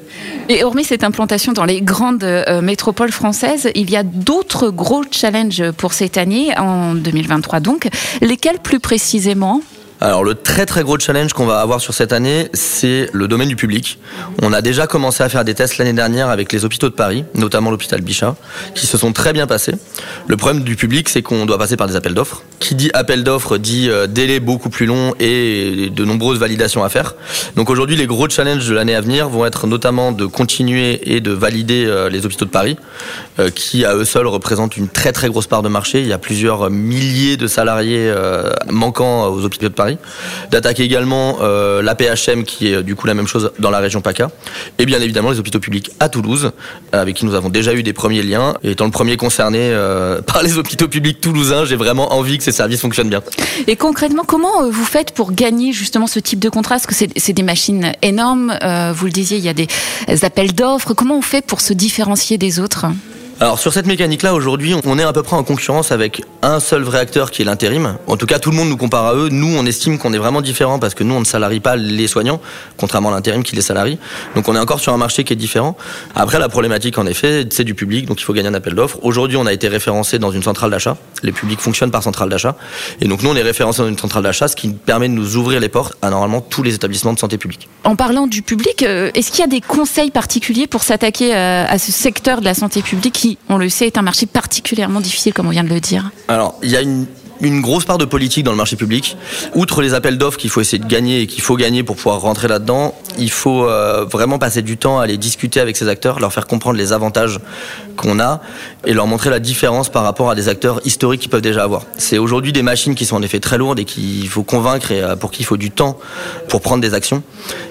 Et 0.49 0.63
hormis 0.63 0.83
cette 0.83 1.03
implantation 1.03 1.53
dans 1.53 1.65
les 1.65 1.81
grandes 1.81 2.23
euh, 2.23 2.61
métropoles 2.61 3.11
françaises, 3.11 3.69
il 3.75 3.89
y 3.89 3.95
a 3.95 4.03
d'autres 4.03 4.69
gros 4.69 5.03
challenges 5.11 5.71
pour 5.71 5.93
cette 5.93 6.17
année 6.17 6.57
en 6.57 6.95
2023 6.95 7.59
donc, 7.59 7.89
lesquels 8.21 8.59
plus 8.59 8.79
précisément? 8.79 9.61
Alors 10.01 10.23
le 10.23 10.33
très 10.33 10.65
très 10.65 10.81
gros 10.81 10.97
challenge 10.97 11.33
qu'on 11.33 11.45
va 11.45 11.61
avoir 11.61 11.79
sur 11.79 11.93
cette 11.93 12.11
année, 12.11 12.49
c'est 12.53 13.07
le 13.13 13.27
domaine 13.27 13.47
du 13.47 13.55
public. 13.55 13.99
On 14.41 14.51
a 14.51 14.63
déjà 14.63 14.87
commencé 14.87 15.21
à 15.21 15.29
faire 15.29 15.45
des 15.45 15.53
tests 15.53 15.77
l'année 15.77 15.93
dernière 15.93 16.29
avec 16.29 16.51
les 16.51 16.65
hôpitaux 16.65 16.89
de 16.89 16.95
Paris, 16.95 17.23
notamment 17.35 17.69
l'hôpital 17.69 18.01
Bichat, 18.01 18.35
qui 18.73 18.87
se 18.87 18.97
sont 18.97 19.13
très 19.13 19.31
bien 19.31 19.45
passés. 19.45 19.73
Le 20.27 20.37
problème 20.37 20.63
du 20.63 20.75
public, 20.75 21.07
c'est 21.07 21.21
qu'on 21.21 21.45
doit 21.45 21.59
passer 21.59 21.77
par 21.77 21.85
des 21.85 21.95
appels 21.95 22.15
d'offres. 22.15 22.41
Qui 22.57 22.73
dit 22.73 22.89
appel 22.95 23.23
d'offres 23.23 23.59
dit 23.59 23.89
euh, 23.89 24.07
délai 24.07 24.39
beaucoup 24.39 24.71
plus 24.71 24.87
long 24.87 25.13
et 25.19 25.91
de 25.95 26.03
nombreuses 26.03 26.39
validations 26.39 26.83
à 26.83 26.89
faire. 26.89 27.13
Donc 27.55 27.69
aujourd'hui, 27.69 27.95
les 27.95 28.07
gros 28.07 28.27
challenges 28.27 28.67
de 28.67 28.73
l'année 28.73 28.95
à 28.95 29.01
venir 29.01 29.29
vont 29.29 29.45
être 29.45 29.67
notamment 29.67 30.11
de 30.11 30.25
continuer 30.25 31.13
et 31.13 31.21
de 31.21 31.31
valider 31.31 31.85
euh, 31.85 32.09
les 32.09 32.25
hôpitaux 32.25 32.45
de 32.45 32.49
Paris, 32.49 32.75
euh, 33.39 33.51
qui 33.51 33.85
à 33.85 33.95
eux 33.95 34.05
seuls 34.05 34.25
représentent 34.25 34.77
une 34.77 34.89
très 34.89 35.11
très 35.11 35.29
grosse 35.29 35.45
part 35.45 35.61
de 35.61 35.69
marché. 35.69 36.01
Il 36.01 36.07
y 36.07 36.13
a 36.13 36.17
plusieurs 36.17 36.71
milliers 36.71 37.37
de 37.37 37.45
salariés 37.45 38.11
manquants 38.67 39.27
aux 39.27 39.45
hôpitaux 39.45 39.69
de 39.69 39.73
Paris. 39.73 39.90
D'attaquer 40.49 40.83
également 40.83 41.37
euh, 41.41 41.81
la 41.81 41.95
PHM 41.95 42.43
qui 42.43 42.67
est 42.67 42.83
du 42.83 42.95
coup 42.95 43.07
la 43.07 43.13
même 43.13 43.27
chose 43.27 43.51
dans 43.59 43.69
la 43.69 43.79
région 43.79 44.01
PACA, 44.01 44.31
et 44.79 44.85
bien 44.85 45.01
évidemment 45.01 45.31
les 45.31 45.39
hôpitaux 45.39 45.59
publics 45.59 45.91
à 45.99 46.09
Toulouse, 46.09 46.51
avec 46.91 47.15
qui 47.15 47.25
nous 47.25 47.35
avons 47.35 47.49
déjà 47.49 47.73
eu 47.73 47.83
des 47.83 47.93
premiers 47.93 48.23
liens. 48.23 48.55
Et 48.63 48.71
étant 48.71 48.85
le 48.85 48.91
premier 48.91 49.17
concerné 49.17 49.59
euh, 49.61 50.21
par 50.25 50.43
les 50.43 50.57
hôpitaux 50.57 50.87
publics 50.87 51.21
toulousains, 51.21 51.65
j'ai 51.65 51.75
vraiment 51.75 52.13
envie 52.13 52.37
que 52.37 52.43
ces 52.43 52.51
services 52.51 52.81
fonctionnent 52.81 53.09
bien. 53.09 53.21
Et 53.67 53.75
concrètement, 53.75 54.23
comment 54.25 54.63
euh, 54.63 54.69
vous 54.69 54.85
faites 54.85 55.11
pour 55.11 55.31
gagner 55.33 55.73
justement 55.73 56.07
ce 56.07 56.19
type 56.19 56.39
de 56.39 56.49
contrat? 56.49 56.75
Parce 56.75 56.87
que 56.87 56.95
c'est 56.95 57.33
des 57.33 57.43
machines 57.43 57.91
énormes, 58.01 58.57
euh, 58.63 58.93
vous 58.95 59.05
le 59.05 59.11
disiez, 59.11 59.37
il 59.37 59.43
y 59.43 59.49
a 59.49 59.53
des 59.53 59.67
appels 60.23 60.53
d'offres. 60.53 60.93
Comment 60.93 61.17
on 61.17 61.21
fait 61.21 61.45
pour 61.45 61.61
se 61.61 61.73
différencier 61.73 62.37
des 62.37 62.59
autres? 62.59 62.85
Alors 63.41 63.57
sur 63.57 63.73
cette 63.73 63.87
mécanique-là, 63.87 64.35
aujourd'hui, 64.35 64.75
on 64.85 64.99
est 64.99 65.03
à 65.03 65.11
peu 65.13 65.23
près 65.23 65.35
en 65.35 65.43
concurrence 65.43 65.91
avec 65.91 66.21
un 66.43 66.59
seul 66.59 66.83
vrai 66.83 66.99
acteur 66.99 67.31
qui 67.31 67.41
est 67.41 67.45
l'intérim. 67.45 67.97
En 68.05 68.15
tout 68.15 68.27
cas, 68.27 68.37
tout 68.37 68.51
le 68.51 68.55
monde 68.55 68.69
nous 68.69 68.77
compare 68.77 69.07
à 69.07 69.15
eux. 69.15 69.29
Nous, 69.29 69.57
on 69.57 69.65
estime 69.65 69.97
qu'on 69.97 70.13
est 70.13 70.19
vraiment 70.19 70.41
différent 70.41 70.77
parce 70.77 70.93
que 70.93 71.03
nous, 71.03 71.15
on 71.15 71.21
ne 71.21 71.25
salarie 71.25 71.59
pas 71.59 71.75
les 71.75 72.07
soignants, 72.07 72.39
contrairement 72.77 73.09
à 73.09 73.13
l'intérim 73.13 73.41
qui 73.41 73.55
les 73.55 73.63
salarie. 73.63 73.97
Donc 74.35 74.47
on 74.47 74.55
est 74.55 74.59
encore 74.59 74.79
sur 74.79 74.93
un 74.93 74.97
marché 74.97 75.23
qui 75.23 75.33
est 75.33 75.35
différent. 75.35 75.75
Après, 76.13 76.37
la 76.37 76.49
problématique, 76.49 76.99
en 76.99 77.07
effet, 77.07 77.47
c'est 77.49 77.63
du 77.63 77.73
public, 77.73 78.05
donc 78.05 78.21
il 78.21 78.23
faut 78.25 78.33
gagner 78.33 78.49
un 78.49 78.53
appel 78.53 78.75
d'offres. 78.75 78.99
Aujourd'hui, 79.01 79.37
on 79.37 79.47
a 79.47 79.53
été 79.53 79.67
référencé 79.67 80.19
dans 80.19 80.29
une 80.29 80.43
centrale 80.43 80.69
d'achat. 80.69 80.95
Les 81.23 81.31
publics 81.31 81.61
fonctionnent 81.61 81.89
par 81.89 82.03
centrale 82.03 82.29
d'achat. 82.29 82.55
Et 82.99 83.07
donc 83.07 83.23
nous, 83.23 83.31
on 83.31 83.35
est 83.35 83.41
référencé 83.41 83.81
dans 83.81 83.87
une 83.87 83.97
centrale 83.97 84.21
d'achat, 84.21 84.49
ce 84.49 84.55
qui 84.55 84.69
permet 84.69 85.09
de 85.09 85.13
nous 85.13 85.35
ouvrir 85.35 85.59
les 85.59 85.69
portes 85.69 85.97
à 86.03 86.11
normalement 86.11 86.41
tous 86.41 86.61
les 86.61 86.75
établissements 86.75 87.13
de 87.13 87.19
santé 87.19 87.39
publique. 87.39 87.69
En 87.85 87.95
parlant 87.95 88.27
du 88.27 88.43
public, 88.43 88.83
euh, 88.83 89.09
est-ce 89.15 89.31
qu'il 89.31 89.39
y 89.39 89.43
a 89.43 89.47
des 89.47 89.61
conseils 89.61 90.11
particuliers 90.11 90.67
pour 90.67 90.83
s'attaquer 90.83 91.35
euh, 91.35 91.65
à 91.67 91.79
ce 91.79 91.91
secteur 91.91 92.39
de 92.39 92.45
la 92.45 92.53
santé 92.53 92.83
publique 92.83 93.13
qui, 93.13 93.30
on 93.49 93.57
le 93.57 93.69
sait, 93.69 93.87
est 93.87 93.97
un 93.97 94.01
marché 94.01 94.25
particulièrement 94.25 95.01
difficile, 95.01 95.33
comme 95.33 95.47
on 95.47 95.51
vient 95.51 95.63
de 95.63 95.69
le 95.69 95.79
dire. 95.79 96.11
Alors, 96.27 96.55
il 96.63 96.69
y 96.69 96.75
a 96.75 96.81
une 96.81 97.05
une 97.41 97.61
grosse 97.61 97.85
part 97.85 97.97
de 97.97 98.05
politique 98.05 98.43
dans 98.43 98.51
le 98.51 98.57
marché 98.57 98.75
public. 98.75 99.17
Outre 99.55 99.81
les 99.81 99.93
appels 99.93 100.17
d'offres 100.17 100.37
qu'il 100.37 100.49
faut 100.49 100.61
essayer 100.61 100.81
de 100.81 100.87
gagner 100.87 101.21
et 101.21 101.27
qu'il 101.27 101.41
faut 101.41 101.55
gagner 101.55 101.83
pour 101.83 101.95
pouvoir 101.95 102.21
rentrer 102.21 102.47
là-dedans, 102.47 102.95
il 103.17 103.31
faut 103.31 103.65
euh, 103.65 104.05
vraiment 104.05 104.39
passer 104.39 104.61
du 104.61 104.77
temps 104.77 104.99
à 104.99 105.03
aller 105.03 105.17
discuter 105.17 105.59
avec 105.59 105.75
ces 105.75 105.87
acteurs, 105.87 106.19
leur 106.19 106.31
faire 106.31 106.47
comprendre 106.47 106.77
les 106.77 106.93
avantages 106.93 107.39
qu'on 107.97 108.19
a 108.19 108.41
et 108.85 108.93
leur 108.93 109.07
montrer 109.07 109.29
la 109.29 109.39
différence 109.39 109.89
par 109.89 110.03
rapport 110.03 110.29
à 110.29 110.35
des 110.35 110.49
acteurs 110.49 110.79
historiques 110.85 111.21
qu'ils 111.21 111.29
peuvent 111.29 111.41
déjà 111.41 111.63
avoir. 111.63 111.83
C'est 111.97 112.17
aujourd'hui 112.17 112.53
des 112.53 112.63
machines 112.63 112.95
qui 112.95 113.05
sont 113.05 113.15
en 113.15 113.21
effet 113.21 113.39
très 113.39 113.57
lourdes 113.57 113.79
et 113.79 113.85
qu'il 113.85 114.27
faut 114.29 114.43
convaincre 114.43 114.91
et 114.91 115.01
euh, 115.01 115.15
pour 115.15 115.31
qui 115.31 115.41
il 115.41 115.45
faut 115.45 115.57
du 115.57 115.71
temps 115.71 115.97
pour 116.47 116.61
prendre 116.61 116.81
des 116.81 116.93
actions. 116.93 117.23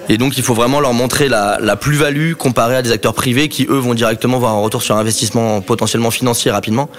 Et 0.09 0.17
donc 0.17 0.37
il 0.37 0.43
faut 0.43 0.53
vraiment 0.53 0.81
leur 0.81 0.93
montrer 0.93 1.29
la, 1.29 1.57
la 1.61 1.75
plus-value 1.77 2.33
comparée 2.33 2.75
à 2.75 2.81
des 2.81 2.91
acteurs 2.91 3.13
privés 3.13 3.47
qui 3.47 3.65
eux 3.69 3.77
vont 3.77 3.93
directement 3.93 4.39
voir 4.39 4.53
un 4.53 4.59
retour 4.59 4.81
sur 4.83 4.97
investissement 4.97 5.61
potentiellement 5.61 6.11
financier 6.11 6.51
rapidement. 6.51 6.89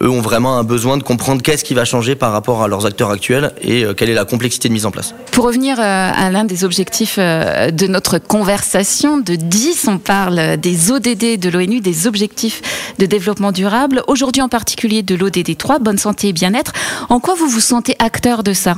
Eux 0.00 0.08
ont 0.08 0.20
vraiment 0.20 0.56
un 0.56 0.62
besoin 0.62 0.96
de 0.96 1.02
comprendre 1.02 1.42
qu'est-ce 1.42 1.64
qui 1.64 1.74
va 1.74 1.84
changer 1.84 2.14
par 2.20 2.30
rapport 2.30 2.62
à 2.62 2.68
leurs 2.68 2.86
acteurs 2.86 3.10
actuels 3.10 3.52
et 3.60 3.84
euh, 3.84 3.94
quelle 3.94 4.10
est 4.10 4.14
la 4.14 4.24
complexité 4.24 4.68
de 4.68 4.74
mise 4.74 4.86
en 4.86 4.92
place. 4.92 5.14
Pour 5.32 5.46
revenir 5.46 5.80
euh, 5.80 5.82
à 5.82 6.30
l'un 6.30 6.44
des 6.44 6.62
objectifs 6.62 7.16
euh, 7.18 7.72
de 7.72 7.88
notre 7.88 8.18
conversation, 8.18 9.18
de 9.18 9.34
10, 9.34 9.86
on 9.88 9.98
parle 9.98 10.56
des 10.58 10.92
ODD 10.92 11.40
de 11.40 11.48
l'ONU, 11.48 11.80
des 11.80 12.06
objectifs 12.06 12.94
de 12.98 13.06
développement 13.06 13.50
durable, 13.50 14.04
aujourd'hui 14.06 14.42
en 14.42 14.48
particulier 14.48 15.02
de 15.02 15.16
l'ODD 15.16 15.56
3, 15.56 15.80
bonne 15.80 15.98
santé 15.98 16.28
et 16.28 16.32
bien-être. 16.32 16.72
En 17.08 17.18
quoi 17.18 17.34
vous 17.34 17.48
vous 17.48 17.60
sentez 17.60 17.96
acteur 17.98 18.44
de 18.44 18.52
ça? 18.52 18.76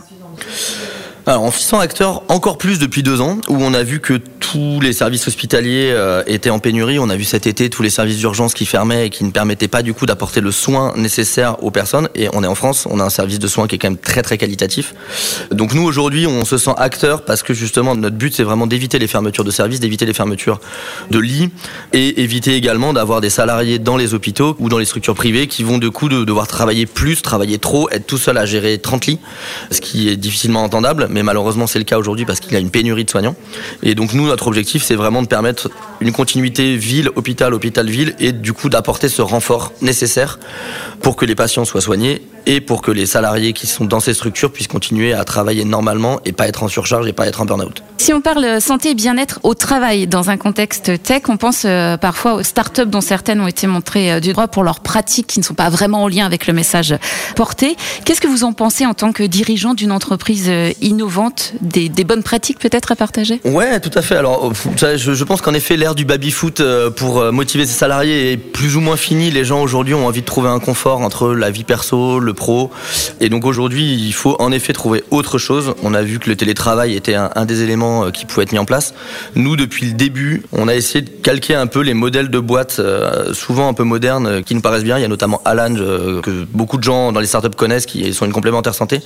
Alors, 1.27 1.43
en 1.43 1.51
fixant 1.51 1.79
acteur 1.79 2.23
encore 2.29 2.59
plus 2.59 2.79
depuis 2.79 3.03
deux 3.03 3.21
ans, 3.21 3.39
où 3.49 3.57
on 3.61 3.75
a 3.75 3.83
vu 3.83 4.01
que 4.01 4.21
tous 4.53 4.81
les 4.81 4.93
services 4.93 5.27
hospitaliers 5.27 5.93
euh, 5.93 6.23
étaient 6.27 6.51
en 6.51 6.59
pénurie. 6.59 6.99
On 6.99 7.09
a 7.09 7.17
vu 7.17 7.25
cet 7.25 7.47
été 7.47 7.71
tous 7.71 7.83
les 7.83 7.89
services 7.89 8.19
d'urgence 8.19 8.53
qui 8.53 8.67
fermaient 8.67 9.07
et 9.07 9.11
qui 9.11 9.25
ne 9.25 9.31
permettaient 9.31 9.67
pas 9.67 9.81
du 9.81 9.95
coup 9.95 10.05
d'apporter 10.05 10.43
le 10.43 10.53
soin 10.53 10.93
nécessaire 10.95 11.65
aux 11.65 11.71
personnes. 11.71 12.11
Et 12.15 12.29
on 12.35 12.45
est 12.45 12.47
en 12.47 12.55
France, 12.55 12.87
on 12.91 13.01
a 13.01 13.03
un 13.03 13.09
service 13.09 13.39
de 13.39 13.49
soins 13.49 13.67
qui 13.67 13.77
est 13.77 13.79
quand 13.79 13.89
même 13.89 13.97
très 13.97 14.21
très 14.21 14.37
qualitatif. 14.37 14.95
Donc 15.53 15.73
nous 15.73 15.83
aujourd'hui, 15.83 16.27
on 16.27 16.45
se 16.45 16.59
sent 16.59 16.75
acteur 16.77 17.25
parce 17.25 17.43
que 17.43 17.55
justement 17.55 17.95
notre 17.95 18.17
but 18.17 18.35
c'est 18.35 18.43
vraiment 18.43 18.67
d'éviter 18.67 18.99
les 18.99 19.07
fermetures 19.07 19.45
de 19.45 19.51
services, 19.51 19.81
d'éviter 19.81 20.05
les 20.05 20.13
fermetures 20.13 20.61
de 21.11 21.19
lits 21.19 21.49
et 21.95 22.21
éviter 22.21 22.55
également 22.55 22.93
d'avoir 22.93 23.23
des 23.23 23.31
salariés 23.31 23.79
dans 23.79 23.97
les 23.97 24.13
hôpitaux 24.13 24.55
ou 24.59 24.69
dans 24.69 24.79
les 24.79 24.85
structures 24.85 25.15
privées 25.15 25.47
qui 25.47 25.63
vont 25.63 25.79
de 25.79 25.89
coup 25.89 26.11
de 26.11 26.25
devoir 26.25 26.47
travailler 26.47 26.85
plus, 26.85 27.23
travailler 27.23 27.59
trop, 27.59 27.89
être 27.89 28.07
tout 28.07 28.19
seul 28.19 28.37
à 28.37 28.45
gérer 28.45 28.77
30 28.77 29.07
lits, 29.07 29.19
ce 29.71 29.81
qui 29.81 30.11
est 30.11 30.17
difficilement 30.19 30.63
entendable 30.63 31.07
mais 31.09 31.23
malheureusement 31.23 31.67
c'est 31.67 31.79
le 31.79 31.87
cas 31.87 31.97
aujourd'hui 31.97 32.27
parce 32.27 32.41
qu'il 32.41 32.53
y 32.53 32.57
a 32.57 32.61
une 32.61 32.71
pénurie 32.71 33.07
de 33.07 33.11
soignants. 33.11 33.35
Et 33.83 33.95
donc 33.95 34.13
nous, 34.13 34.27
notre 34.27 34.42
objectif, 34.47 34.83
c'est 34.83 34.95
vraiment 34.95 35.23
de 35.23 35.27
permettre 35.27 35.71
une 36.01 36.13
continuité 36.13 36.77
ville-hôpital, 36.77 37.55
hôpital-ville, 37.55 38.15
et 38.19 38.33
du 38.33 38.53
coup 38.53 38.69
d'apporter 38.69 39.09
ce 39.09 39.23
renfort 39.23 39.73
nécessaire 39.83 40.39
pour 41.01 41.17
que 41.17 41.25
les 41.25 41.35
patients 41.35 41.65
soient 41.65 41.81
soignés 41.81 42.23
et 42.47 42.61
pour 42.61 42.83
que 42.83 42.91
les 42.91 43.07
salariés 43.07 43.53
qui 43.53 43.67
sont 43.67 43.85
dans 43.85 44.01
ces 44.01 44.15
structures 44.15 44.53
puissent 44.53 44.69
continuer 44.69 45.13
à 45.13 45.25
travailler 45.25 45.65
normalement 45.65 46.21
et 46.25 46.33
pas 46.33 46.49
être 46.49 46.63
en 46.63 46.69
surcharge 46.69 47.07
et 47.07 47.13
pas 47.13 47.27
être 47.27 47.41
en 47.41 47.45
burn-out. 47.45 47.83
Si 47.99 48.13
on 48.13 48.21
parle 48.21 48.61
santé 48.61 48.91
et 48.91 48.95
bien-être 48.95 49.39
au 49.45 49.55
travail 49.55 50.09
dans 50.09 50.29
un 50.29 50.37
contexte 50.37 51.03
tech, 51.05 51.23
on 51.29 51.37
pense 51.37 51.63
euh, 51.65 51.97
parfois 51.97 52.35
aux 52.35 52.43
startups 52.43 52.87
dont 52.87 53.01
certaines 53.01 53.41
ont 53.41 53.47
été 53.47 53.69
montrées 53.69 54.15
euh, 54.15 54.21
du 54.21 54.33
droit 54.33 54.49
pour 54.49 54.65
leurs 54.65 54.81
pratiques 54.81 55.29
qui 55.29 55.39
ne 55.39 55.45
sont 55.45 55.55
pas 55.55 55.69
vraiment 55.69 56.03
en 56.03 56.09
lien 56.09 56.27
avec 56.27 56.49
le 56.49 56.53
message 56.53 56.97
porté. 57.37 57.77
Qu'est-ce 58.05 58.21
que 58.21 58.27
vous 58.27 58.43
en 58.43 58.53
pensez 58.53 58.87
en 58.87 58.95
tant 58.95 59.13
que 59.13 59.23
dirigeant 59.23 59.75
d'une 59.75 59.93
entreprise 59.93 60.47
euh, 60.49 60.73
innovante? 60.81 61.53
Des, 61.61 61.89
bonnes 62.03 62.25
pratiques 62.25 62.59
peut-être 62.59 62.91
à 62.91 62.97
partager? 62.97 63.41
Ouais, 63.45 63.79
tout 63.79 63.97
à 63.97 64.03
fait. 64.03 64.17
Alors, 64.17 64.32
je, 64.77 65.15
je 65.15 65.25
pense 65.25 65.41
qu'en 65.41 65.55
effet, 65.55 65.77
l'ère 65.77 65.95
du 65.95 66.05
baby-foot 66.05 66.63
pour 66.97 67.33
motiver 67.33 67.67
ses 67.67 67.79
salariés 67.79 68.33
est 68.33 68.37
plus 68.37 68.77
ou 68.77 68.81
moins 68.81 68.97
finie. 68.97 69.31
Les 69.31 69.45
gens 69.45 69.63
aujourd'hui 69.63 69.95
ont 69.95 70.07
envie 70.07 70.21
de 70.21 70.27
trouver 70.27 70.49
un 70.49 70.59
confort 70.59 71.01
entre 71.01 71.33
la 71.33 71.51
vie 71.51 71.65
perso, 71.65 72.19
le 72.19 72.35
pro. 72.35 72.71
Et 73.21 73.29
donc 73.29 73.45
aujourd'hui, 73.45 73.95
il 73.95 74.13
faut 74.13 74.37
en 74.39 74.53
effet 74.53 74.73
trouver 74.73 75.05
autre 75.11 75.39
chose. 75.39 75.75
On 75.83 75.95
a 75.95 76.03
vu 76.03 76.19
que 76.19 76.29
le 76.29 76.37
télétravail 76.37 76.95
était 76.95 77.15
un, 77.15 77.45
des 77.45 77.63
éléments 77.63 78.05
euh, 78.05 78.11
qui 78.11 78.27
pouvait 78.27 78.45
être 78.45 78.53
mis 78.53 78.59
en 78.59 78.65
place. 78.65 78.95
Nous, 79.35 79.57
depuis 79.57 79.87
le 79.87 79.93
début, 79.93 80.43
on 80.53 80.69
a 80.69 80.75
essayé 80.75 81.03
de 81.03 81.11
calquer 81.11 81.55
un 81.55 81.67
peu 81.67 81.81
les 81.81 81.95
modèles 81.95 82.31
de 82.31 82.39
boîtes, 82.39 82.77
euh, 82.79 83.33
souvent 83.35 83.69
un 83.69 83.75
peu 83.75 83.85
modernes, 83.85 84.27
euh, 84.27 84.43
qui 84.43 84.55
nous 84.55 84.61
paraissent 84.61 84.85
bien. 84.85 84.99
Il 84.99 85.03
y 85.03 85.05
a 85.05 85.09
notamment 85.09 85.41
Alan, 85.45 85.75
que 85.75 86.47
beaucoup 86.53 86.77
de 86.77 86.83
gens 86.83 87.13
dans 87.13 87.21
les 87.21 87.27
startups 87.27 87.57
connaissent, 87.57 87.87
qui 87.87 88.13
sont 88.15 88.27
une 88.27 88.33
complémentaire 88.33 88.75
santé, 88.75 89.01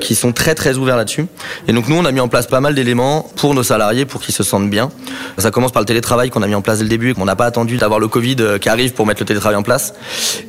qui 0.00 0.14
sont 0.14 0.32
très 0.32 0.54
très 0.54 0.76
ouverts 0.76 0.96
là-dessus. 0.96 1.26
Et 1.68 1.72
donc 1.72 1.88
nous, 1.88 1.96
on 1.96 2.04
a 2.04 2.12
mis 2.12 2.20
en 2.20 2.28
place 2.28 2.46
pas 2.46 2.60
mal 2.60 2.74
d'éléments 2.74 3.30
pour 3.36 3.54
nos 3.54 3.62
salariés, 3.62 4.04
pour 4.04 4.20
qu'ils 4.20 4.34
se 4.34 4.42
sentent 4.42 4.61
bien. 4.70 4.90
Ça 5.38 5.50
commence 5.50 5.72
par 5.72 5.82
le 5.82 5.86
télétravail 5.86 6.30
qu'on 6.30 6.42
a 6.42 6.46
mis 6.46 6.54
en 6.54 6.62
place 6.62 6.78
dès 6.78 6.84
le 6.84 6.90
début 6.90 7.14
qu'on 7.14 7.24
n'a 7.24 7.36
pas 7.36 7.46
attendu 7.46 7.76
d'avoir 7.76 8.00
le 8.00 8.08
Covid 8.08 8.36
qui 8.60 8.68
arrive 8.68 8.92
pour 8.92 9.06
mettre 9.06 9.20
le 9.20 9.26
télétravail 9.26 9.56
en 9.56 9.62
place. 9.62 9.94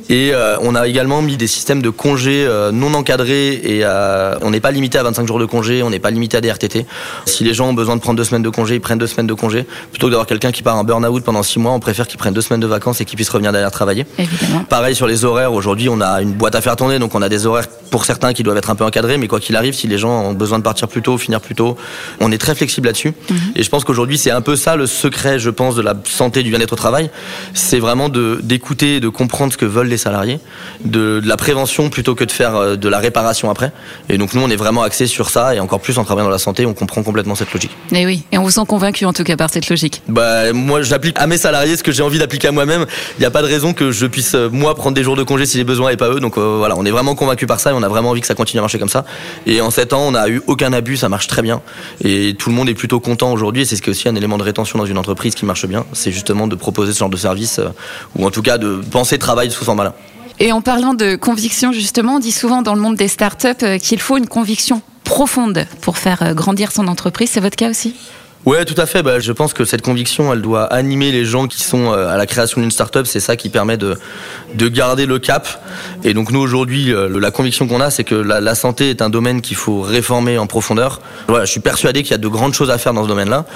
Et 0.08 0.32
on 0.60 0.74
a 0.74 0.86
également 0.86 1.22
mis 1.22 1.36
des 1.36 1.46
systèmes 1.46 1.82
de 1.82 1.90
congés 1.90 2.44
euh, 2.46 2.72
non 2.72 2.94
encadré 2.94 3.54
et 3.54 3.80
euh, 3.82 4.36
on 4.42 4.50
n'est 4.50 4.60
pas 4.60 4.70
limité 4.70 4.98
à 4.98 5.02
25 5.02 5.26
jours 5.26 5.38
de 5.38 5.44
congé, 5.44 5.82
on 5.82 5.90
n'est 5.90 5.98
pas 5.98 6.10
limité 6.10 6.36
à 6.36 6.40
des 6.40 6.50
RTT. 6.50 6.86
Si 7.26 7.44
les 7.44 7.54
gens 7.54 7.68
ont 7.68 7.74
besoin 7.74 7.96
de 7.96 8.00
prendre 8.00 8.16
deux 8.16 8.24
semaines 8.24 8.42
de 8.42 8.48
congé, 8.48 8.76
ils 8.76 8.80
prennent 8.80 8.98
deux 8.98 9.06
semaines 9.06 9.26
de 9.26 9.34
congé. 9.34 9.66
Plutôt 9.90 10.06
que 10.06 10.10
d'avoir 10.10 10.26
quelqu'un 10.26 10.52
qui 10.52 10.62
part 10.62 10.76
en 10.76 10.84
burn-out 10.84 11.24
pendant 11.24 11.42
six 11.42 11.58
mois, 11.58 11.72
on 11.72 11.80
préfère 11.80 12.06
qu'il 12.06 12.18
prenne 12.18 12.34
deux 12.34 12.40
semaines 12.40 12.60
de 12.60 12.66
vacances 12.66 13.00
et 13.00 13.04
qu'il 13.04 13.16
puisse 13.16 13.28
revenir 13.30 13.52
derrière 13.52 13.70
travailler. 13.70 14.06
Évidemment. 14.18 14.64
Pareil 14.64 14.94
sur 14.94 15.06
les 15.06 15.24
horaires. 15.24 15.52
Aujourd'hui, 15.52 15.88
on 15.88 16.00
a 16.00 16.22
une 16.22 16.32
boîte 16.32 16.54
à 16.54 16.60
faire 16.60 16.76
tourner, 16.76 16.98
donc 16.98 17.14
on 17.14 17.22
a 17.22 17.28
des 17.28 17.46
horaires 17.46 17.68
pour 17.90 18.04
certains 18.04 18.32
qui 18.32 18.42
doivent 18.42 18.56
être 18.56 18.70
un 18.70 18.74
peu 18.74 18.84
encadrés, 18.84 19.18
mais 19.18 19.28
quoi 19.28 19.40
qu'il 19.40 19.56
arrive, 19.56 19.74
si 19.74 19.86
les 19.86 19.98
gens 19.98 20.10
ont 20.10 20.32
besoin 20.32 20.58
de 20.58 20.64
partir 20.64 20.88
plus 20.88 21.02
tôt, 21.02 21.16
finir 21.16 21.40
plus 21.40 21.54
tôt, 21.54 21.76
on 22.20 22.32
est 22.32 22.38
très 22.38 22.54
flexible 22.54 22.86
là-dessus. 22.88 23.14
Mhm. 23.30 23.38
Et 23.56 23.62
je 23.62 23.70
pense 23.70 23.84
qu'aujourd'hui, 23.84 24.03
c'est 24.12 24.30
un 24.30 24.40
peu 24.40 24.56
ça 24.56 24.76
le 24.76 24.86
secret, 24.86 25.38
je 25.38 25.50
pense, 25.50 25.74
de 25.74 25.82
la 25.82 25.94
santé 26.04 26.42
du 26.42 26.50
bien-être 26.50 26.72
au 26.72 26.76
travail. 26.76 27.10
C'est 27.54 27.78
vraiment 27.78 28.08
d'écouter, 28.08 29.00
de, 29.00 29.08
comprendre 29.08 29.52
ce 29.52 29.58
que 29.58 29.64
veulent 29.64 29.88
les 29.88 29.96
salariés, 29.96 30.40
de, 30.84 31.20
de 31.20 31.28
la 31.28 31.36
prévention 31.36 31.90
plutôt 31.90 32.14
que 32.14 32.24
de 32.24 32.32
faire 32.32 32.56
euh, 32.56 32.76
de 32.76 32.88
la 32.88 32.98
réparation 32.98 33.50
après. 33.50 33.72
Et 34.08 34.18
donc 34.18 34.34
nous, 34.34 34.42
on 34.42 34.50
est 34.50 34.56
vraiment 34.56 34.82
axé 34.82 35.06
sur 35.06 35.30
ça 35.30 35.54
et 35.54 35.60
encore 35.60 35.80
plus 35.80 35.98
en 35.98 36.04
travaillant 36.04 36.26
dans 36.26 36.32
la 36.32 36.38
santé, 36.38 36.66
on 36.66 36.74
comprend 36.74 37.02
complètement 37.02 37.34
cette 37.34 37.52
logique. 37.52 37.70
Et 37.92 38.06
oui, 38.06 38.24
et 38.32 38.38
on 38.38 38.42
vous 38.42 38.50
sent 38.50 38.64
convaincu 38.66 39.04
en 39.04 39.12
tout 39.12 39.24
cas 39.24 39.36
par 39.36 39.50
cette 39.50 39.68
logique. 39.68 40.02
Bah 40.08 40.52
moi, 40.52 40.82
j'applique 40.82 41.18
à 41.18 41.26
mes 41.26 41.38
salariés 41.38 41.76
ce 41.76 41.82
que 41.82 41.92
j'ai 41.92 42.02
envie 42.02 42.18
d'appliquer 42.18 42.48
à 42.48 42.52
moi-même. 42.52 42.86
Il 43.18 43.20
n'y 43.20 43.26
a 43.26 43.30
pas 43.30 43.42
de 43.42 43.46
raison 43.46 43.72
que 43.72 43.90
je 43.90 44.06
puisse 44.06 44.34
euh, 44.34 44.48
moi 44.50 44.74
prendre 44.74 44.94
des 44.94 45.02
jours 45.02 45.16
de 45.16 45.22
congé 45.22 45.46
si 45.46 45.58
j'ai 45.58 45.64
besoin 45.64 45.90
et 45.90 45.96
pas 45.96 46.10
eux. 46.10 46.20
Donc 46.20 46.38
euh, 46.38 46.56
voilà, 46.58 46.76
on 46.76 46.84
est 46.84 46.90
vraiment 46.90 47.14
convaincu 47.14 47.46
par 47.46 47.60
ça 47.60 47.70
et 47.70 47.74
on 47.74 47.82
a 47.82 47.88
vraiment 47.88 48.10
envie 48.10 48.20
que 48.20 48.26
ça 48.26 48.34
continue 48.34 48.58
à 48.58 48.62
marcher 48.62 48.78
comme 48.78 48.88
ça. 48.88 49.04
Et 49.46 49.60
en 49.60 49.70
7 49.70 49.92
ans, 49.92 50.02
on 50.08 50.12
n'a 50.12 50.28
eu 50.28 50.42
aucun 50.46 50.72
abus, 50.72 50.96
ça 50.96 51.08
marche 51.08 51.26
très 51.26 51.42
bien 51.42 51.60
et 52.02 52.34
tout 52.38 52.50
le 52.50 52.56
monde 52.56 52.68
est 52.68 52.74
plutôt 52.74 53.00
content 53.00 53.32
aujourd'hui. 53.32 53.62
Et 53.62 53.64
c'est 53.64 53.76
ce 53.76 53.82
qui 53.84 53.90
est 53.90 53.92
aussi 53.92 54.08
un 54.08 54.14
élément 54.16 54.38
de 54.38 54.42
rétention 54.42 54.78
dans 54.78 54.86
une 54.86 54.98
entreprise 54.98 55.34
qui 55.34 55.44
marche 55.44 55.66
bien, 55.66 55.84
c'est 55.92 56.10
justement 56.10 56.46
de 56.46 56.56
proposer 56.56 56.92
ce 56.92 56.98
genre 56.98 57.10
de 57.10 57.16
service 57.16 57.58
euh, 57.58 57.68
ou 58.16 58.26
en 58.26 58.30
tout 58.30 58.42
cas 58.42 58.56
de 58.58 58.80
penser 58.90 59.18
travail 59.18 59.50
sous 59.50 59.64
format 59.64 59.84
là. 59.84 59.94
Et 60.40 60.50
en 60.50 60.62
parlant 60.62 60.94
de 60.94 61.14
conviction, 61.14 61.72
justement, 61.72 62.16
on 62.16 62.18
dit 62.18 62.32
souvent 62.32 62.62
dans 62.62 62.74
le 62.74 62.80
monde 62.80 62.96
des 62.96 63.06
startups 63.08 63.62
euh, 63.62 63.78
qu'il 63.78 64.00
faut 64.00 64.16
une 64.16 64.26
conviction 64.26 64.82
profonde 65.04 65.66
pour 65.82 65.98
faire 65.98 66.22
euh, 66.22 66.34
grandir 66.34 66.72
son 66.72 66.88
entreprise. 66.88 67.30
C'est 67.30 67.40
votre 67.40 67.56
cas 67.56 67.70
aussi? 67.70 67.94
Ouais, 68.44 68.64
tout 68.64 68.78
à 68.78 68.86
fait. 68.86 69.02
Bah, 69.02 69.20
je 69.20 69.32
pense 69.32 69.54
que 69.54 69.64
cette 69.64 69.82
conviction, 69.82 70.32
elle 70.32 70.42
doit 70.42 70.64
animer 70.64 71.12
les 71.12 71.24
gens 71.24 71.46
qui 71.46 71.62
sont 71.62 71.92
euh, 71.92 72.08
à 72.08 72.16
la 72.16 72.26
création 72.26 72.60
d'une 72.60 72.70
startup. 72.70 73.06
C'est 73.06 73.20
ça 73.20 73.36
qui 73.36 73.48
permet 73.48 73.76
de, 73.76 73.96
de 74.54 74.68
garder 74.68 75.06
le 75.06 75.18
cap. 75.18 75.48
Et 76.04 76.14
donc 76.14 76.30
nous 76.30 76.40
aujourd'hui, 76.40 76.92
la 76.94 77.30
conviction 77.30 77.66
qu'on 77.66 77.80
a, 77.80 77.90
c'est 77.90 78.04
que 78.04 78.14
la, 78.14 78.40
la, 78.40 78.54
santé 78.54 78.90
est 78.90 79.02
un 79.02 79.10
domaine 79.10 79.40
qu'il 79.40 79.56
faut 79.56 79.80
réformer 79.80 80.38
en 80.38 80.46
profondeur. 80.46 81.00
Voilà, 81.28 81.44
je 81.44 81.50
suis 81.50 81.60
persuadé 81.60 82.02
qu'il 82.02 82.12
y 82.12 82.14
a 82.14 82.18
de 82.18 82.28
grandes 82.28 82.54
choses 82.54 82.70
à 82.70 82.78
faire 82.78 82.92
dans 82.92 83.04
ce 83.04 83.08
domaine-là. 83.08 83.46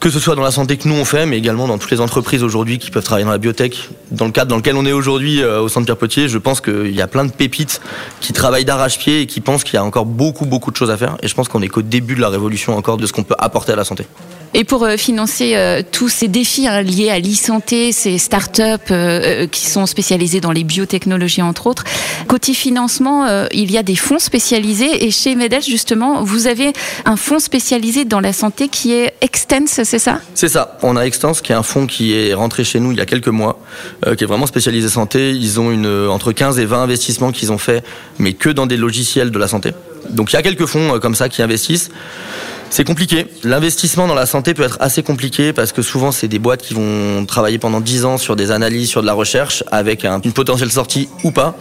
Que 0.00 0.10
ce 0.10 0.20
soit 0.20 0.36
dans 0.36 0.42
la 0.42 0.50
santé 0.50 0.76
que 0.76 0.86
nous 0.86 0.94
on 0.94 1.04
fait, 1.04 1.26
mais 1.26 1.38
également 1.38 1.66
dans 1.66 1.78
toutes 1.78 1.90
les 1.90 2.00
entreprises 2.00 2.42
aujourd'hui 2.42 2.78
qui 2.78 2.90
peuvent 2.90 3.02
travailler 3.02 3.24
dans 3.24 3.32
la 3.32 3.38
biotech. 3.38 3.88
Dans 4.12 4.26
le 4.26 4.30
cadre 4.30 4.48
dans 4.48 4.56
lequel 4.56 4.76
on 4.76 4.86
est 4.86 4.92
aujourd'hui 4.92 5.42
euh, 5.42 5.60
au 5.60 5.68
centre 5.68 5.86
Pierre 5.86 5.96
Potier, 5.96 6.28
je 6.28 6.38
pense 6.38 6.60
qu'il 6.60 6.94
y 6.94 7.02
a 7.02 7.08
plein 7.08 7.24
de 7.24 7.32
pépites 7.32 7.80
qui 8.20 8.32
travaillent 8.32 8.64
d'arrache-pied 8.64 9.22
et 9.22 9.26
qui 9.26 9.40
pensent 9.40 9.64
qu'il 9.64 9.74
y 9.74 9.78
a 9.78 9.84
encore 9.84 10.06
beaucoup 10.06 10.46
beaucoup 10.46 10.70
de 10.70 10.76
choses 10.76 10.90
à 10.90 10.96
faire. 10.96 11.16
Et 11.22 11.28
je 11.28 11.34
pense 11.34 11.48
qu'on 11.48 11.62
est 11.62 11.68
qu'au 11.68 11.82
début 11.82 12.14
de 12.14 12.20
la 12.20 12.28
révolution 12.28 12.76
encore 12.76 12.96
de 12.96 13.06
ce 13.06 13.12
qu'on 13.12 13.24
peut 13.24 13.34
apporter 13.38 13.72
à 13.72 13.76
la 13.76 13.84
santé. 13.84 14.06
Et 14.54 14.64
pour 14.64 14.84
euh, 14.84 14.96
financer 14.96 15.56
euh, 15.56 15.82
tous 15.90 16.08
ces 16.08 16.28
défis 16.28 16.66
hein, 16.66 16.80
liés 16.80 17.10
à 17.10 17.18
l'e-santé, 17.18 17.92
ces 17.92 18.18
startups 18.18 19.48
qui 19.50 19.66
sont 19.66 19.86
spécialisées 19.86 20.40
dans 20.40 20.52
les 20.52 20.64
biotechnologies 20.64 21.42
entre 21.42 21.66
autres, 21.66 21.84
côté 22.28 22.54
financement, 22.54 23.26
il 23.52 23.70
y 23.70 23.78
a 23.78 23.82
des 23.82 23.96
fonds 23.96 24.18
spécialisés 24.18 25.06
et 25.06 25.10
chez 25.10 25.34
Medel 25.34 25.62
justement, 25.62 26.22
vous 26.22 26.46
avez 26.46 26.72
un 27.04 27.16
fonds 27.16 27.38
spécialisé 27.38 28.04
dans 28.04 28.20
la 28.20 28.32
santé 28.32 28.68
qui 28.68 28.92
est 28.92 29.14
Extense, 29.20 29.80
c'est 30.34 30.48
ça? 30.48 30.78
On 30.82 30.96
a 30.96 31.02
Extense 31.02 31.40
qui 31.40 31.52
est 31.52 31.54
un 31.54 31.62
fonds 31.62 31.86
qui 31.86 32.14
est 32.14 32.34
rentré 32.34 32.64
chez 32.64 32.80
nous 32.80 32.92
il 32.92 32.98
y 32.98 33.00
a 33.00 33.06
quelques 33.06 33.28
mois, 33.28 33.60
qui 34.16 34.24
est 34.24 34.26
vraiment 34.26 34.46
spécialisé 34.46 34.88
santé. 34.88 35.30
Ils 35.30 35.60
ont 35.60 35.70
une, 35.70 36.08
entre 36.08 36.32
15 36.32 36.58
et 36.58 36.64
20 36.64 36.82
investissements 36.82 37.32
qu'ils 37.32 37.52
ont 37.52 37.58
fait, 37.58 37.84
mais 38.18 38.32
que 38.32 38.50
dans 38.50 38.66
des 38.66 38.76
logiciels 38.76 39.30
de 39.30 39.38
la 39.38 39.48
santé. 39.48 39.72
Donc 40.10 40.32
il 40.32 40.36
y 40.36 40.38
a 40.38 40.42
quelques 40.42 40.66
fonds 40.66 40.98
comme 41.00 41.14
ça 41.14 41.28
qui 41.28 41.42
investissent. 41.42 41.90
C'est 42.70 42.84
compliqué. 42.84 43.26
L'investissement 43.44 44.06
dans 44.06 44.14
la 44.14 44.26
santé 44.26 44.52
peut 44.52 44.62
être 44.62 44.76
assez 44.80 45.02
compliqué 45.02 45.52
parce 45.52 45.72
que 45.72 45.80
souvent 45.80 46.12
c'est 46.12 46.28
des 46.28 46.38
boîtes 46.38 46.62
qui 46.62 46.74
vont 46.74 47.24
travailler 47.24 47.58
pendant 47.58 47.80
10 47.80 48.04
ans 48.04 48.18
sur 48.18 48.36
des 48.36 48.50
analyses, 48.50 48.90
sur 48.90 49.00
de 49.00 49.06
la 49.06 49.14
recherche 49.14 49.64
avec 49.72 50.04
une 50.04 50.32
potentielle 50.32 50.70
sortie 50.70 51.08
ou 51.24 51.30
pas. 51.30 51.56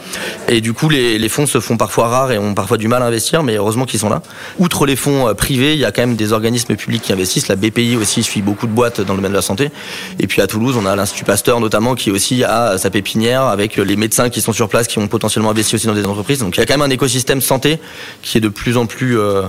Et 0.50 0.60
du 0.60 0.74
coup 0.74 0.90
les, 0.90 1.30
fonds 1.30 1.46
se 1.46 1.60
font 1.60 1.78
parfois 1.78 2.08
rares 2.08 2.32
et 2.32 2.38
ont 2.38 2.54
parfois 2.54 2.78
du 2.78 2.88
mal 2.88 3.02
à 3.04 3.06
investir, 3.06 3.44
mais 3.44 3.56
heureusement 3.56 3.86
qu'ils 3.86 4.00
sont 4.00 4.10
là. 4.10 4.22
Outre 4.60 4.86
les 4.86 4.96
fonds 4.96 5.28
euh, 5.28 5.34
privés, 5.34 5.74
il 5.74 5.80
y 5.80 5.86
a 5.86 5.92
quand 5.92 6.02
même 6.02 6.16
des 6.16 6.34
organismes 6.34 6.76
publics 6.76 7.02
qui 7.02 7.14
investissent. 7.14 7.48
La 7.48 7.56
BPI 7.56 7.96
aussi 7.96 8.24
suit 8.24 8.42
beaucoup 8.42 8.68
de 8.68 8.72
boîtes 8.72 9.02
dans 9.02 9.14
le 9.14 9.18
domaine 9.18 9.32
de 9.32 9.38
la 9.38 9.42
santé. 9.42 9.72
Et 10.20 10.28
puis 10.28 10.42
à 10.42 10.48
Toulouse, 10.48 10.76
on 10.78 10.86
a 10.86 10.96
l'Institut 10.96 11.26
Pasteur 11.26 11.60
notamment 11.60 11.96
qui 11.96 12.12
aussi 12.12 12.44
a 12.44 12.78
sa 12.78 12.90
pépinière 12.90 13.44
avec 13.44 13.78
les 13.78 13.96
médecins 13.96 14.30
qui 14.30 14.42
sont 14.42 14.54
sur 14.54 14.68
place 14.68 14.88
qui 14.88 15.00
ont 15.00 15.08
potentiellement 15.08 15.52
investi 15.52 15.76
aussi 15.76 15.88
dans 15.88 15.94
des 15.94 16.06
entreprises. 16.06 16.40
Donc 16.40 16.58
il 16.58 16.60
y 16.60 16.64
a 16.64 16.66
quand 16.66 16.78
même 16.78 16.88
un 16.88 16.94
écosystème 16.94 17.42
santé 17.42 17.80
qui 18.22 18.38
est 18.38 18.42
de 18.42 18.50
plus 18.50 18.78
en 18.78 18.86
plus 18.86 19.18
euh, 19.18 19.44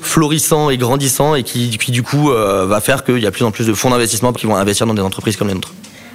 florissant 0.00 0.70
et 0.70 0.76
grandissant 0.76 1.34
et 1.34 1.42
qui, 1.42 1.76
du 1.90 2.02
coup 2.02 2.30
euh, 2.30 2.66
va 2.66 2.80
faire 2.80 3.04
qu'il 3.04 3.18
y 3.18 3.26
a 3.26 3.30
plus 3.30 3.44
en 3.44 3.50
plus 3.50 3.66
de 3.66 3.74
fonds 3.74 3.90
d'investissement 3.90 4.32
qui 4.32 4.46
vont 4.46 4.56
investir 4.56 4.86
dans 4.86 4.94
des 4.94 5.02
entreprises 5.02 5.36
comme 5.36 5.48
les 5.48 5.54
nôtres. 5.54 5.72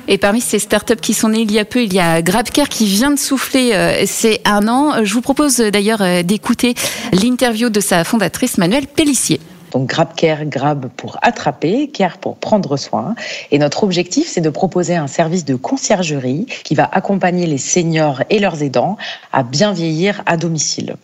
Et 0.08 0.18
parmi 0.18 0.42
ces 0.42 0.60
startups 0.60 0.98
qui 1.02 1.14
sont 1.14 1.30
nées 1.30 1.42
il 1.42 1.52
y 1.52 1.60
a 1.60 1.66
peu, 1.66 1.82
il 1.82 1.94
y 1.94 2.00
a 2.00 2.22
GrabCare 2.22 2.68
qui 2.68 2.86
vient 2.86 3.12
de 3.12 3.20
souffler 3.20 3.72
euh, 3.74 4.04
c'est 4.06 4.42
un 4.46 4.68
an. 4.68 5.04
Je 5.04 5.14
vous 5.14 5.22
propose 5.22 5.58
d'ailleurs 5.58 6.02
euh, 6.02 6.24
d'écouter 6.24 6.76
l'interview 7.14 7.70
de 7.70 7.80
sa 7.80 8.04
fondatrice 8.04 8.58
Manuelle 8.58 8.88
Pellissier. 8.88 9.40
Donc 9.74 9.88
Grab 9.90 10.14
Care, 10.16 10.46
Grab 10.46 10.88
pour 10.96 11.18
attraper, 11.24 11.90
Care 11.90 12.20
pour 12.20 12.38
prendre 12.38 12.78
soin. 12.78 13.16
Et 13.52 13.58
notre 13.58 13.84
objectif, 13.84 14.28
c'est 14.28 14.42
de 14.42 14.50
proposer 14.50 14.96
un 14.96 15.08
service 15.08 15.46
de 15.46 15.56
conciergerie 15.56 16.46
qui 16.64 16.76
va 16.76 16.88
accompagner 16.92 17.48
les 17.48 17.58
seniors 17.58 18.22
et 18.30 18.40
leurs 18.40 18.62
aidants 18.62 18.98
à 19.32 19.42
bien 19.42 19.74
vieillir 19.74 20.22
à 20.28 20.38
domicile. 20.38 20.96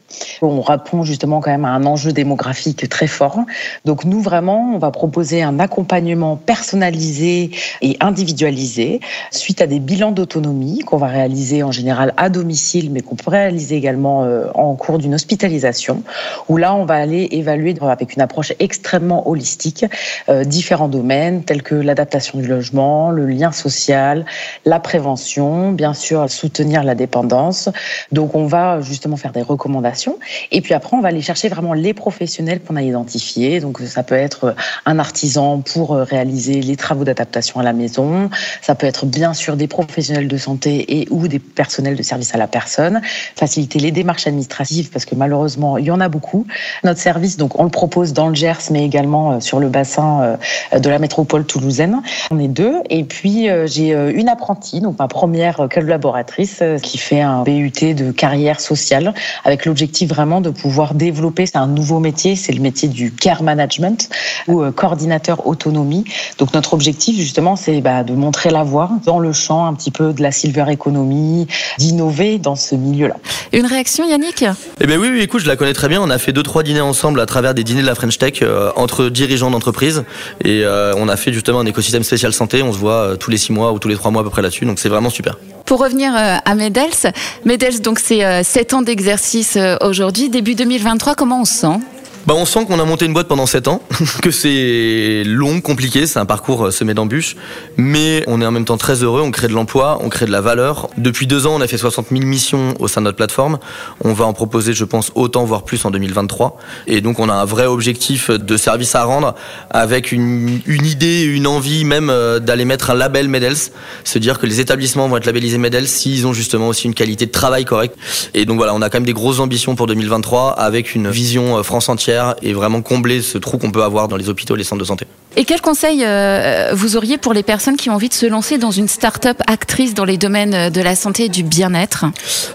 On 0.41 0.61
répond 0.61 1.03
justement 1.03 1.39
quand 1.41 1.51
même 1.51 1.65
à 1.65 1.69
un 1.69 1.85
enjeu 1.85 2.11
démographique 2.11 2.87
très 2.89 3.07
fort. 3.07 3.39
Donc 3.85 4.05
nous 4.05 4.21
vraiment, 4.21 4.73
on 4.75 4.77
va 4.77 4.91
proposer 4.91 5.41
un 5.41 5.59
accompagnement 5.59 6.35
personnalisé 6.35 7.51
et 7.81 7.97
individualisé 7.99 8.99
suite 9.31 9.61
à 9.61 9.67
des 9.67 9.79
bilans 9.79 10.11
d'autonomie 10.11 10.79
qu'on 10.79 10.97
va 10.97 11.07
réaliser 11.07 11.63
en 11.63 11.71
général 11.71 12.13
à 12.17 12.29
domicile, 12.29 12.91
mais 12.91 13.01
qu'on 13.01 13.15
peut 13.15 13.31
réaliser 13.31 13.75
également 13.75 14.23
euh, 14.23 14.47
en 14.53 14.75
cours 14.75 14.99
d'une 14.99 15.15
hospitalisation, 15.15 16.03
où 16.47 16.57
là 16.57 16.75
on 16.75 16.85
va 16.85 16.95
aller 16.95 17.27
évaluer 17.31 17.73
avec 17.81 18.15
une 18.15 18.21
approche 18.21 18.53
extrêmement 18.59 19.27
holistique, 19.29 19.85
euh, 20.29 20.43
différents 20.43 20.87
domaines 20.87 21.43
tels 21.43 21.63
que 21.63 21.75
l'adaptation 21.75 22.39
du 22.39 22.47
logement, 22.47 23.11
le 23.11 23.25
lien 23.25 23.51
social, 23.51 24.25
la 24.65 24.79
prévention, 24.79 25.71
bien 25.71 25.93
sûr 25.93 26.29
soutenir 26.29 26.83
la 26.83 26.95
dépendance. 26.95 27.69
Donc 28.11 28.35
on 28.35 28.45
va 28.45 28.81
justement 28.81 29.17
faire 29.17 29.31
des 29.31 29.41
recommandations 29.41 30.19
et 30.51 30.61
puis 30.61 30.73
après 30.73 30.95
on 30.95 31.01
va 31.01 31.09
aller 31.09 31.21
chercher 31.21 31.49
vraiment 31.49 31.73
les 31.73 31.93
professionnels 31.93 32.59
qu'on 32.61 32.75
a 32.75 32.81
identifiés. 32.81 33.59
Donc 33.59 33.79
ça 33.79 34.03
peut 34.03 34.15
être 34.15 34.55
un 34.85 34.99
artisan 34.99 35.59
pour 35.61 35.95
réaliser 35.95 36.61
les 36.61 36.75
travaux 36.75 37.03
d'adaptation 37.03 37.59
à 37.59 37.63
la 37.63 37.73
maison, 37.73 38.29
ça 38.61 38.75
peut 38.75 38.87
être 38.87 39.05
bien 39.05 39.33
sûr 39.33 39.55
des 39.55 39.67
professionnels 39.67 40.27
de 40.27 40.37
santé 40.37 40.99
et 40.99 41.07
ou 41.09 41.27
des 41.27 41.39
personnels 41.39 41.95
de 41.95 42.03
service 42.03 42.33
à 42.35 42.37
la 42.37 42.47
personne, 42.47 43.01
faciliter 43.35 43.79
les 43.79 43.91
démarches 43.91 44.27
administratives 44.27 44.89
parce 44.89 45.05
que 45.05 45.15
malheureusement 45.15 45.77
il 45.77 45.85
y 45.85 45.91
en 45.91 45.99
a 45.99 46.09
beaucoup. 46.09 46.45
Notre 46.83 46.99
service 46.99 47.37
donc 47.37 47.59
on 47.59 47.63
le 47.63 47.69
propose 47.69 48.13
dans 48.13 48.27
le 48.27 48.35
Mais 48.71 48.83
également 48.83 49.33
euh, 49.33 49.39
sur 49.39 49.59
le 49.59 49.69
bassin 49.69 50.37
euh, 50.73 50.79
de 50.79 50.89
la 50.89 50.99
métropole 50.99 51.45
toulousaine. 51.45 52.01
On 52.31 52.39
est 52.39 52.47
deux. 52.47 52.77
Et 52.89 53.03
puis, 53.03 53.49
euh, 53.49 53.67
j'ai 53.67 53.91
une 53.91 54.29
apprentie, 54.29 54.81
donc 54.81 54.97
ma 54.97 55.07
première 55.07 55.67
collaboratrice, 55.71 56.63
qui 56.81 56.97
fait 56.97 57.21
un 57.21 57.43
BUT 57.43 57.93
de 57.93 58.11
carrière 58.11 58.59
sociale, 58.59 59.13
avec 59.45 59.65
l'objectif 59.65 60.09
vraiment 60.09 60.41
de 60.41 60.49
pouvoir 60.49 60.93
développer, 60.93 61.45
c'est 61.45 61.57
un 61.57 61.67
nouveau 61.67 61.99
métier, 61.99 62.35
c'est 62.35 62.53
le 62.53 62.61
métier 62.61 62.87
du 62.87 63.11
care 63.11 63.43
management 63.43 64.09
ou 64.47 64.63
coordinateur 64.71 65.47
autonomie. 65.47 66.05
Donc, 66.37 66.53
notre 66.53 66.73
objectif, 66.73 67.17
justement, 67.17 67.55
c'est 67.55 67.81
bah, 67.81 68.03
de 68.03 68.13
montrer 68.13 68.49
la 68.49 68.63
voie 68.63 68.89
dans 69.05 69.19
le 69.19 69.33
champ 69.33 69.65
un 69.65 69.73
petit 69.73 69.91
peu 69.91 70.13
de 70.13 70.21
la 70.21 70.31
silver 70.31 70.65
economy, 70.69 71.47
d'innover 71.77 72.39
dans 72.39 72.55
ce 72.55 72.75
milieu-là. 72.75 73.15
Une 73.53 73.65
réaction, 73.65 74.07
Yannick? 74.07 74.45
Eh 74.79 74.87
bien 74.87 74.97
oui, 74.97 75.09
oui, 75.11 75.21
écoute, 75.21 75.41
je 75.41 75.47
la 75.47 75.55
connais 75.55 75.73
très 75.73 75.87
bien. 75.87 76.01
On 76.01 76.09
a 76.09 76.17
fait 76.17 76.33
deux, 76.33 76.43
trois 76.43 76.63
dîners 76.63 76.81
ensemble 76.81 77.19
à 77.19 77.25
travers 77.25 77.53
des 77.53 77.63
dîners 77.63 77.81
de 77.81 77.87
la 77.87 77.95
French 77.95 78.17
Tech 78.17 78.38
euh, 78.41 78.71
entre 78.75 79.09
dirigeants 79.09 79.51
d'entreprise 79.51 80.03
et 80.43 80.63
euh, 80.63 80.93
on 80.97 81.07
a 81.07 81.17
fait 81.17 81.33
justement 81.33 81.59
un 81.59 81.65
écosystème 81.65 82.03
spécial 82.03 82.33
santé. 82.33 82.63
On 82.63 82.73
se 82.73 82.77
voit 82.77 82.93
euh, 82.93 83.15
tous 83.15 83.31
les 83.31 83.37
six 83.37 83.51
mois 83.51 83.71
ou 83.71 83.79
tous 83.79 83.87
les 83.87 83.95
trois 83.95 84.11
mois 84.11 84.21
à 84.21 84.23
peu 84.23 84.29
près 84.29 84.41
là-dessus, 84.41 84.65
donc 84.65 84.79
c'est 84.79 84.89
vraiment 84.89 85.09
super. 85.09 85.37
Pour 85.65 85.79
revenir 85.79 86.13
à 86.15 86.55
Medels, 86.55 87.13
Medels 87.45 87.81
donc 87.81 87.99
c'est 87.99 88.43
7 88.43 88.73
ans 88.73 88.81
d'exercice 88.81 89.55
aujourd'hui, 89.81 90.29
début 90.29 90.55
2023, 90.55 91.13
comment 91.13 91.41
on 91.41 91.45
se 91.45 91.53
sent? 91.53 91.79
Bah, 92.29 92.35
on 92.37 92.45
sent 92.45 92.67
qu'on 92.67 92.79
a 92.79 92.85
monté 92.85 93.07
une 93.07 93.13
boîte 93.13 93.27
pendant 93.27 93.47
7 93.47 93.67
ans, 93.69 93.81
que 94.21 94.29
c'est 94.29 95.23
long, 95.25 95.61
compliqué, 95.61 96.05
c'est 96.05 96.19
un 96.19 96.27
parcours 96.27 96.67
euh, 96.67 96.69
semé 96.69 96.93
d'embûches, 96.93 97.35
mais 97.75 98.23
on 98.27 98.39
est 98.39 98.45
en 98.45 98.51
même 98.51 98.65
temps 98.65 98.77
très 98.77 99.03
heureux, 99.03 99.21
on 99.23 99.31
crée 99.31 99.47
de 99.47 99.53
l'emploi, 99.53 99.97
on 100.03 100.09
crée 100.09 100.27
de 100.27 100.31
la 100.31 100.39
valeur. 100.39 100.89
Depuis 100.95 101.25
deux 101.25 101.47
ans, 101.47 101.55
on 101.55 101.61
a 101.61 101.65
fait 101.65 101.79
60 101.79 102.09
000 102.11 102.25
missions 102.25 102.75
au 102.77 102.87
sein 102.87 103.01
de 103.01 103.05
notre 103.05 103.17
plateforme. 103.17 103.57
On 104.01 104.13
va 104.13 104.25
en 104.25 104.33
proposer, 104.33 104.73
je 104.73 104.85
pense, 104.85 105.11
autant, 105.15 105.43
voire 105.43 105.63
plus 105.63 105.83
en 105.85 105.89
2023. 105.89 106.59
Et 106.85 107.01
donc, 107.01 107.17
on 107.17 107.29
a 107.29 107.33
un 107.33 107.45
vrai 107.45 107.65
objectif 107.65 108.29
de 108.29 108.57
service 108.57 108.93
à 108.93 109.05
rendre 109.05 109.33
avec 109.71 110.11
une, 110.11 110.61
une 110.67 110.85
idée, 110.85 111.23
une 111.23 111.47
envie 111.47 111.83
même 111.83 112.11
euh, 112.11 112.37
d'aller 112.37 112.65
mettre 112.65 112.91
un 112.91 112.95
label 112.95 113.27
Medels, 113.27 113.71
se 114.03 114.19
dire 114.19 114.37
que 114.37 114.45
les 114.45 114.59
établissements 114.59 115.07
vont 115.07 115.17
être 115.17 115.25
labellisés 115.25 115.57
Medels 115.57 115.87
s'ils 115.87 116.27
ont 116.27 116.33
justement 116.33 116.67
aussi 116.67 116.85
une 116.85 116.93
qualité 116.93 117.25
de 117.25 117.31
travail 117.31 117.65
correcte. 117.65 117.97
Et 118.35 118.45
donc 118.45 118.57
voilà, 118.57 118.75
on 118.75 118.83
a 118.83 118.89
quand 118.91 118.97
même 118.99 119.07
des 119.07 119.13
grosses 119.13 119.39
ambitions 119.39 119.73
pour 119.73 119.87
2023 119.87 120.51
avec 120.51 120.93
une 120.93 121.09
vision 121.09 121.57
euh, 121.57 121.63
France 121.63 121.89
entière 121.89 122.18
et 122.41 122.53
vraiment 122.53 122.81
combler 122.81 123.21
ce 123.21 123.37
trou 123.37 123.57
qu'on 123.57 123.71
peut 123.71 123.83
avoir 123.83 124.07
dans 124.07 124.17
les 124.17 124.29
hôpitaux 124.29 124.55
et 124.55 124.57
les 124.57 124.63
centres 124.63 124.81
de 124.81 124.85
santé. 124.85 125.05
Et 125.35 125.45
quel 125.45 125.61
conseil 125.61 126.03
euh, 126.03 126.71
vous 126.73 126.97
auriez 126.97 127.17
pour 127.17 127.33
les 127.33 127.43
personnes 127.43 127.77
qui 127.77 127.89
ont 127.89 127.93
envie 127.93 128.09
de 128.09 128.13
se 128.13 128.25
lancer 128.25 128.57
dans 128.57 128.71
une 128.71 128.87
start-up 128.87 129.37
actrice 129.47 129.93
dans 129.93 130.05
les 130.05 130.17
domaines 130.17 130.69
de 130.69 130.81
la 130.81 130.95
santé 130.95 131.25
et 131.25 131.29
du 131.29 131.43
bien-être? 131.43 132.05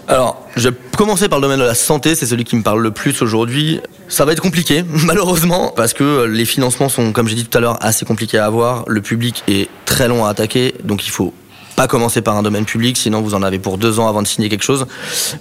Alors, 0.07 0.45
je 0.55 0.69
vais 0.69 0.75
commencer 0.97 1.29
par 1.29 1.39
le 1.39 1.43
domaine 1.43 1.59
de 1.59 1.65
la 1.65 1.75
santé, 1.75 2.15
c'est 2.15 2.25
celui 2.25 2.43
qui 2.43 2.55
me 2.55 2.63
parle 2.63 2.81
le 2.81 2.91
plus 2.91 3.21
aujourd'hui. 3.21 3.79
Ça 4.07 4.25
va 4.25 4.33
être 4.33 4.41
compliqué, 4.41 4.83
malheureusement, 5.05 5.73
parce 5.75 5.93
que 5.93 6.25
les 6.25 6.45
financements 6.45 6.89
sont, 6.89 7.11
comme 7.11 7.27
j'ai 7.27 7.35
dit 7.35 7.45
tout 7.45 7.57
à 7.57 7.61
l'heure, 7.61 7.77
assez 7.81 8.05
compliqués 8.05 8.37
à 8.37 8.45
avoir. 8.45 8.83
Le 8.87 9.01
public 9.01 9.43
est 9.47 9.69
très 9.85 10.07
long 10.07 10.25
à 10.25 10.29
attaquer, 10.29 10.75
donc 10.83 11.07
il 11.07 11.11
faut 11.11 11.33
pas 11.75 11.87
commencer 11.87 12.21
par 12.21 12.37
un 12.37 12.43
domaine 12.43 12.65
public, 12.65 12.97
sinon 12.97 13.21
vous 13.21 13.33
en 13.33 13.43
avez 13.43 13.59
pour 13.59 13.77
deux 13.77 13.99
ans 13.99 14.07
avant 14.07 14.21
de 14.21 14.27
signer 14.27 14.49
quelque 14.49 14.63
chose. 14.63 14.85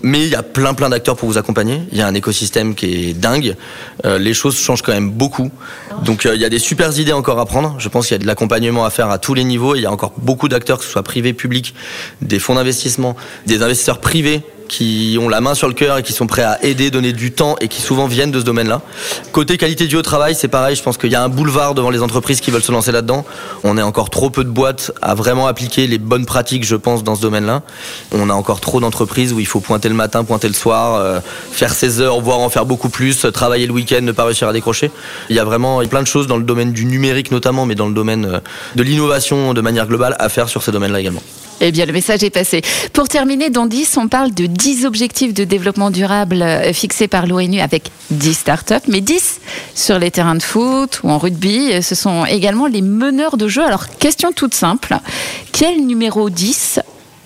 Mais 0.03 0.23
il 0.23 0.29
y 0.29 0.35
a 0.35 0.42
plein 0.42 0.75
plein 0.75 0.88
d'acteurs 0.88 1.16
pour 1.16 1.29
vous 1.29 1.38
accompagner. 1.38 1.83
Il 1.92 1.99
y 1.99 2.03
a 2.03 2.07
un 2.07 2.14
écosystème 2.14 2.75
qui 2.75 3.11
est 3.11 3.14
dingue. 3.14 3.57
Euh, 4.05 4.18
les 4.18 4.35
choses 4.35 4.59
changent 4.59 4.83
quand 4.83 4.92
même 4.92 5.11
beaucoup. 5.11 5.51
Donc 6.05 6.27
euh, 6.27 6.35
il 6.35 6.40
y 6.40 6.44
a 6.44 6.49
des 6.49 6.59
super 6.59 6.99
idées 6.99 7.12
encore 7.12 7.38
à 7.38 7.47
prendre. 7.47 7.77
Je 7.79 7.88
pense 7.88 8.07
qu'il 8.07 8.14
y 8.14 8.20
a 8.20 8.23
de 8.23 8.27
l'accompagnement 8.27 8.85
à 8.85 8.90
faire 8.90 9.11
à 9.11 9.18
tous 9.18 9.35
les 9.35 9.44
niveaux. 9.44 9.75
Il 9.75 9.83
y 9.83 9.87
a 9.87 9.92
encore 9.92 10.12
beaucoup 10.18 10.49
d'acteurs, 10.49 10.79
que 10.79 10.85
ce 10.85 10.90
soit 10.90 11.03
privés, 11.03 11.33
publics, 11.33 11.75
des 12.20 12.38
fonds 12.38 12.55
d'investissement, 12.55 13.16
des 13.47 13.62
investisseurs 13.62 14.01
privés 14.01 14.42
qui 14.68 15.18
ont 15.20 15.29
la 15.29 15.40
main 15.40 15.55
sur 15.55 15.68
le 15.68 15.74
cœur 15.74 15.98
et 15.98 16.03
qui 16.03 16.12
sont 16.12 16.27
prêts 16.27 16.42
à 16.42 16.62
aider, 16.64 16.90
donner 16.90 17.12
du 17.12 17.33
temps 17.33 17.57
et 17.61 17.68
qui 17.68 17.81
souvent 17.81 18.07
viennent 18.07 18.31
de 18.31 18.40
ce 18.40 18.44
domaine-là. 18.44 18.83
Côté 19.33 19.57
qualité 19.57 19.87
vie 19.87 19.96
au 19.96 20.03
travail, 20.03 20.35
c'est 20.35 20.48
pareil, 20.48 20.77
je 20.77 20.83
pense 20.83 20.96
qu'il 20.96 21.11
y 21.11 21.14
a 21.14 21.22
un 21.22 21.29
boulevard 21.29 21.74
devant 21.74 21.90
les 21.90 22.03
entreprises 22.03 22.40
qui 22.40 22.50
veulent 22.50 22.62
se 22.62 22.72
lancer 22.72 22.92
là-dedans. 22.92 23.24
On 23.62 23.79
est 23.79 23.83
encore 23.83 24.11
trop 24.11 24.31
peu 24.31 24.44
de 24.44 24.48
boîtes 24.48 24.92
à 25.03 25.14
vraiment 25.14 25.46
appliquer 25.46 25.87
les 25.87 25.98
bonnes 25.98 26.27
pratiques, 26.27 26.64
je 26.64 26.77
pense, 26.77 27.05
dans 27.05 27.14
ce 27.14 27.22
domaine-là. 27.22 27.62
On 28.12 28.31
a 28.31 28.35
encore 28.35 28.61
trop 28.61 28.81
d'entreprises 28.81 29.33
où 29.33 29.40
il 29.40 29.46
faut 29.46 29.61
pointer 29.61 29.88
le 29.88 29.94
matin, 29.94 30.24
pointer 30.24 30.48
le 30.48 30.55
soir, 30.55 30.96
euh, 30.96 31.20
faire 31.50 31.72
ses 31.72 32.00
heures, 32.00 32.20
voire 32.20 32.38
en 32.38 32.48
faire 32.48 32.66
beaucoup 32.66 32.88
plus, 32.88 33.27
travailler 33.33 33.66
le 33.66 33.72
week-end, 33.72 34.00
ne 34.03 34.12
pas 34.12 34.24
réussir 34.24 34.48
à 34.48 34.53
décrocher. 34.53 34.90
Il 35.31 35.37
y 35.37 35.38
a 35.38 35.44
vraiment 35.44 35.81
plein 35.87 36.03
de 36.03 36.07
choses 36.07 36.27
dans 36.27 36.37
le 36.37 36.44
domaine 36.44 36.72
du 36.72 36.85
numérique 36.85 37.31
notamment, 37.31 37.66
mais 37.66 37.74
dans 37.74 37.88
le 37.88 37.94
domaine 37.94 38.24
euh, 38.24 38.40
de 38.77 38.83
l'innovation 38.83 39.55
de 39.55 39.61
manière 39.61 39.87
globale 39.87 40.16
à 40.18 40.29
faire 40.29 40.48
sur 40.48 40.62
ces 40.62 40.72
domaines-là 40.72 41.00
également. 41.00 41.22
Eh 41.61 41.73
bien, 41.73 41.87
le 41.87 41.93
message 41.93 42.23
est 42.23 42.31
passé. 42.31 42.62
Pour 42.93 43.09
terminer, 43.09 43.51
dans 43.51 43.67
10, 43.67 43.97
on 43.97 44.09
parle 44.09 44.33
de 44.33 44.47
10 44.47 44.87
objectifs 44.87 45.33
de 45.35 45.45
développement 45.45 45.90
durable 45.90 46.43
euh, 46.43 46.73
fixés 46.73 47.09
par 47.09 47.27
l'ONU 47.27 47.61
avec 47.61 47.90
10 48.11 48.35
startups, 48.35 48.88
mais 48.88 49.01
10 49.01 49.40
sur 49.75 49.99
les 49.99 50.11
terrains 50.11 50.35
de 50.35 50.43
foot 50.43 51.01
ou 51.03 51.11
en 51.11 51.19
rugby. 51.19 51.73
Euh, 51.73 51.83
ce 51.83 51.95
sont 51.95 52.25
également 52.25 52.67
les 52.67 52.83
meneurs 52.83 53.37
de 53.37 53.49
jeu. 53.49 53.64
Alors, 53.64 53.88
question 53.99 54.33
toute 54.33 54.55
simple. 54.55 54.97
Quel 55.53 55.87
numéro 55.87 56.29
10 56.29 56.81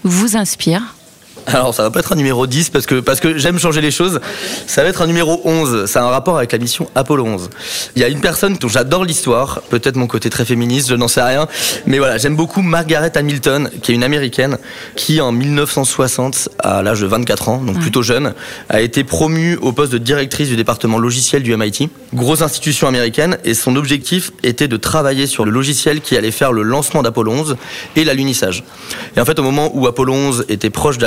vous 0.04 0.36
inspire 0.36 0.94
alors 1.48 1.74
ça 1.74 1.82
va 1.82 1.90
pas 1.90 2.00
être 2.00 2.12
un 2.12 2.16
numéro 2.16 2.46
10 2.46 2.70
parce 2.70 2.86
que, 2.86 3.00
parce 3.00 3.20
que 3.20 3.38
j'aime 3.38 3.58
changer 3.58 3.80
les 3.80 3.90
choses. 3.90 4.20
Ça 4.66 4.82
va 4.82 4.88
être 4.88 5.02
un 5.02 5.06
numéro 5.06 5.40
11. 5.44 5.86
Ça 5.86 6.02
a 6.02 6.04
un 6.04 6.10
rapport 6.10 6.36
avec 6.36 6.52
la 6.52 6.58
mission 6.58 6.88
Apollo 6.94 7.24
11. 7.24 7.50
Il 7.96 8.02
y 8.02 8.04
a 8.04 8.08
une 8.08 8.20
personne 8.20 8.56
dont 8.56 8.68
j'adore 8.68 9.04
l'histoire, 9.04 9.62
peut-être 9.70 9.96
mon 9.96 10.06
côté 10.06 10.30
très 10.30 10.44
féministe, 10.44 10.88
je 10.88 10.94
n'en 10.94 11.08
sais 11.08 11.22
rien. 11.22 11.48
Mais 11.86 11.98
voilà, 11.98 12.18
j'aime 12.18 12.36
beaucoup 12.36 12.62
Margaret 12.62 13.16
Hamilton, 13.16 13.70
qui 13.82 13.92
est 13.92 13.94
une 13.94 14.04
américaine, 14.04 14.58
qui 14.94 15.20
en 15.20 15.32
1960, 15.32 16.50
à 16.58 16.82
l'âge 16.82 17.00
de 17.00 17.06
24 17.06 17.48
ans, 17.48 17.58
donc 17.58 17.78
plutôt 17.80 18.02
jeune, 18.02 18.34
a 18.68 18.80
été 18.80 19.04
promue 19.04 19.56
au 19.56 19.72
poste 19.72 19.92
de 19.92 19.98
directrice 19.98 20.48
du 20.48 20.56
département 20.56 20.98
logiciel 20.98 21.42
du 21.42 21.56
MIT. 21.56 21.88
Grosse 22.14 22.42
institution 22.42 22.88
américaine 22.88 23.38
et 23.44 23.54
son 23.54 23.76
objectif 23.76 24.32
était 24.42 24.68
de 24.68 24.76
travailler 24.76 25.26
sur 25.26 25.44
le 25.44 25.50
logiciel 25.50 26.00
qui 26.00 26.16
allait 26.16 26.30
faire 26.30 26.52
le 26.52 26.62
lancement 26.62 27.02
d'Apollo 27.02 27.32
11 27.32 27.56
et 27.96 28.04
l'alunissage. 28.04 28.64
Et 29.16 29.20
en 29.20 29.24
fait, 29.24 29.38
au 29.38 29.42
moment 29.42 29.70
où 29.74 29.86
Apollo 29.86 30.12
11 30.12 30.44
était 30.48 30.70
proche 30.70 30.98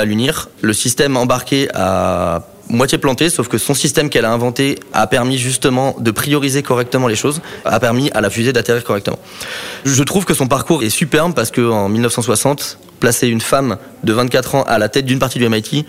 le 0.60 0.72
système 0.72 1.16
embarqué 1.16 1.68
a 1.74 2.42
moitié 2.68 2.98
planté, 2.98 3.28
sauf 3.28 3.48
que 3.48 3.58
son 3.58 3.74
système 3.74 4.08
qu'elle 4.08 4.24
a 4.24 4.32
inventé 4.32 4.78
a 4.92 5.06
permis 5.06 5.36
justement 5.36 5.94
de 5.98 6.10
prioriser 6.10 6.62
correctement 6.62 7.06
les 7.06 7.16
choses, 7.16 7.40
a 7.64 7.78
permis 7.80 8.10
à 8.12 8.20
la 8.20 8.30
fusée 8.30 8.52
d'atterrir 8.52 8.84
correctement. 8.84 9.18
Je 9.84 10.02
trouve 10.02 10.24
que 10.24 10.34
son 10.34 10.48
parcours 10.48 10.82
est 10.82 10.90
superbe 10.90 11.34
parce 11.34 11.50
qu'en 11.50 11.88
1960, 11.88 12.78
placer 13.00 13.28
une 13.28 13.40
femme 13.40 13.76
de 14.04 14.12
24 14.12 14.54
ans 14.54 14.62
à 14.62 14.78
la 14.78 14.88
tête 14.88 15.04
d'une 15.04 15.18
partie 15.18 15.38
du 15.38 15.48
MIT, 15.48 15.84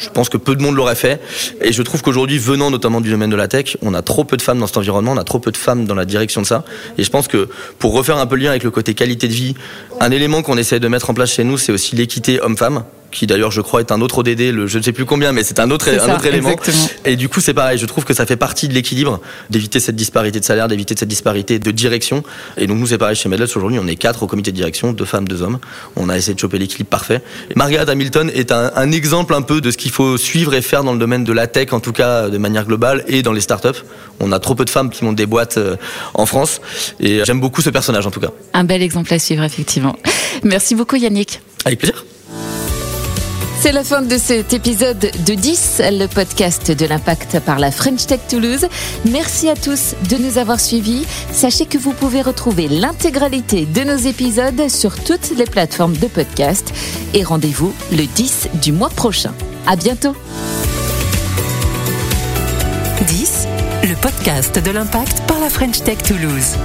je 0.00 0.08
pense 0.08 0.28
que 0.28 0.36
peu 0.36 0.56
de 0.56 0.62
monde 0.62 0.76
l'aurait 0.76 0.94
fait. 0.94 1.20
Et 1.60 1.72
je 1.72 1.82
trouve 1.82 2.02
qu'aujourd'hui, 2.02 2.38
venant 2.38 2.70
notamment 2.70 3.00
du 3.00 3.10
domaine 3.10 3.30
de 3.30 3.36
la 3.36 3.48
tech, 3.48 3.76
on 3.82 3.92
a 3.94 4.02
trop 4.02 4.24
peu 4.24 4.36
de 4.36 4.42
femmes 4.42 4.58
dans 4.58 4.66
cet 4.66 4.78
environnement, 4.78 5.12
on 5.12 5.18
a 5.18 5.24
trop 5.24 5.38
peu 5.38 5.50
de 5.50 5.56
femmes 5.56 5.84
dans 5.84 5.94
la 5.94 6.04
direction 6.04 6.40
de 6.40 6.46
ça. 6.46 6.64
Et 6.98 7.04
je 7.04 7.10
pense 7.10 7.28
que 7.28 7.48
pour 7.78 7.92
refaire 7.92 8.16
un 8.16 8.26
peu 8.26 8.36
le 8.36 8.44
lien 8.44 8.50
avec 8.50 8.64
le 8.64 8.70
côté 8.70 8.94
qualité 8.94 9.28
de 9.28 9.34
vie, 9.34 9.54
un 10.00 10.10
élément 10.10 10.42
qu'on 10.42 10.56
essaie 10.56 10.80
de 10.80 10.88
mettre 10.88 11.10
en 11.10 11.14
place 11.14 11.32
chez 11.32 11.44
nous, 11.44 11.58
c'est 11.58 11.72
aussi 11.72 11.94
l'équité 11.96 12.40
homme-femme 12.40 12.84
qui 13.12 13.26
d'ailleurs 13.26 13.50
je 13.50 13.60
crois 13.60 13.80
est 13.80 13.92
un 13.92 14.00
autre 14.00 14.18
ODD, 14.18 14.52
le, 14.52 14.66
je 14.66 14.78
ne 14.78 14.82
sais 14.82 14.92
plus 14.92 15.04
combien, 15.04 15.32
mais 15.32 15.44
c'est 15.44 15.60
un 15.60 15.70
autre, 15.70 15.88
un 15.88 16.14
autre 16.14 16.26
élément. 16.26 16.56
Et 17.04 17.16
du 17.16 17.28
coup 17.28 17.40
c'est 17.40 17.54
pareil, 17.54 17.78
je 17.78 17.86
trouve 17.86 18.04
que 18.04 18.14
ça 18.14 18.26
fait 18.26 18.36
partie 18.36 18.68
de 18.68 18.74
l'équilibre, 18.74 19.20
d'éviter 19.50 19.78
cette 19.78 19.96
disparité 19.96 20.40
de 20.40 20.44
salaire, 20.44 20.68
d'éviter 20.68 20.94
cette 20.98 21.08
disparité 21.08 21.58
de 21.58 21.70
direction. 21.70 22.24
Et 22.56 22.66
donc 22.66 22.78
nous 22.78 22.86
c'est 22.86 22.98
pareil 22.98 23.14
chez 23.14 23.28
Medless 23.28 23.56
aujourd'hui, 23.56 23.78
on 23.80 23.86
est 23.86 23.96
quatre 23.96 24.22
au 24.22 24.26
comité 24.26 24.50
de 24.50 24.56
direction, 24.56 24.92
deux 24.92 25.04
femmes, 25.04 25.28
deux 25.28 25.42
hommes. 25.42 25.58
On 25.96 26.08
a 26.08 26.16
essayé 26.16 26.34
de 26.34 26.40
choper 26.40 26.58
l'équilibre 26.58 26.90
parfait. 26.90 27.22
Et 27.50 27.54
Margaret 27.54 27.88
Hamilton 27.88 28.30
est 28.34 28.50
un, 28.50 28.72
un, 28.74 28.90
exemple 28.90 29.34
un 29.34 29.42
peu 29.42 29.60
de 29.60 29.70
ce 29.70 29.76
qu'il 29.76 29.90
faut 29.90 30.16
suivre 30.16 30.54
et 30.54 30.62
faire 30.62 30.82
dans 30.82 30.92
le 30.92 30.98
domaine 30.98 31.24
de 31.24 31.32
la 31.32 31.46
tech, 31.46 31.72
en 31.72 31.80
tout 31.80 31.92
cas 31.92 32.28
de 32.28 32.38
manière 32.38 32.66
globale, 32.66 33.04
et 33.06 33.22
dans 33.22 33.32
les 33.32 33.40
startups. 33.40 33.82
On 34.20 34.32
a 34.32 34.38
trop 34.38 34.54
peu 34.54 34.64
de 34.64 34.70
femmes 34.70 34.90
qui 34.90 35.04
montent 35.04 35.16
des 35.16 35.26
boîtes 35.26 35.58
euh, 35.58 35.76
en 36.14 36.26
France. 36.26 36.60
Et 37.00 37.24
j'aime 37.24 37.40
beaucoup 37.40 37.62
ce 37.62 37.70
personnage 37.70 38.06
en 38.06 38.10
tout 38.10 38.20
cas. 38.20 38.30
Un 38.52 38.64
bel 38.64 38.82
exemple 38.82 39.12
à 39.12 39.18
suivre 39.18 39.42
effectivement. 39.42 39.96
Merci 40.44 40.74
beaucoup 40.74 40.96
Yannick. 40.96 41.40
Avec 41.64 41.78
plaisir. 41.78 42.04
C'est 43.62 43.70
la 43.70 43.84
fin 43.84 44.02
de 44.02 44.18
cet 44.18 44.54
épisode 44.54 44.98
de 44.98 45.34
10, 45.34 45.82
le 45.92 46.08
podcast 46.08 46.72
de 46.72 46.84
l'impact 46.84 47.38
par 47.38 47.60
la 47.60 47.70
French 47.70 48.06
Tech 48.06 48.18
Toulouse. 48.28 48.66
Merci 49.08 49.48
à 49.48 49.54
tous 49.54 49.94
de 50.10 50.16
nous 50.16 50.36
avoir 50.36 50.58
suivis. 50.58 51.06
Sachez 51.30 51.66
que 51.66 51.78
vous 51.78 51.92
pouvez 51.92 52.22
retrouver 52.22 52.66
l'intégralité 52.66 53.64
de 53.64 53.82
nos 53.82 53.94
épisodes 53.96 54.68
sur 54.68 54.96
toutes 55.04 55.30
les 55.38 55.44
plateformes 55.44 55.96
de 55.96 56.08
podcast. 56.08 56.74
Et 57.14 57.22
rendez-vous 57.22 57.72
le 57.92 58.04
10 58.04 58.48
du 58.60 58.72
mois 58.72 58.90
prochain. 58.90 59.32
À 59.68 59.76
bientôt. 59.76 60.16
10, 63.06 63.46
le 63.84 63.94
podcast 63.94 64.58
de 64.58 64.72
l'impact 64.72 65.22
par 65.28 65.38
la 65.38 65.48
French 65.48 65.84
Tech 65.84 65.98
Toulouse. 65.98 66.56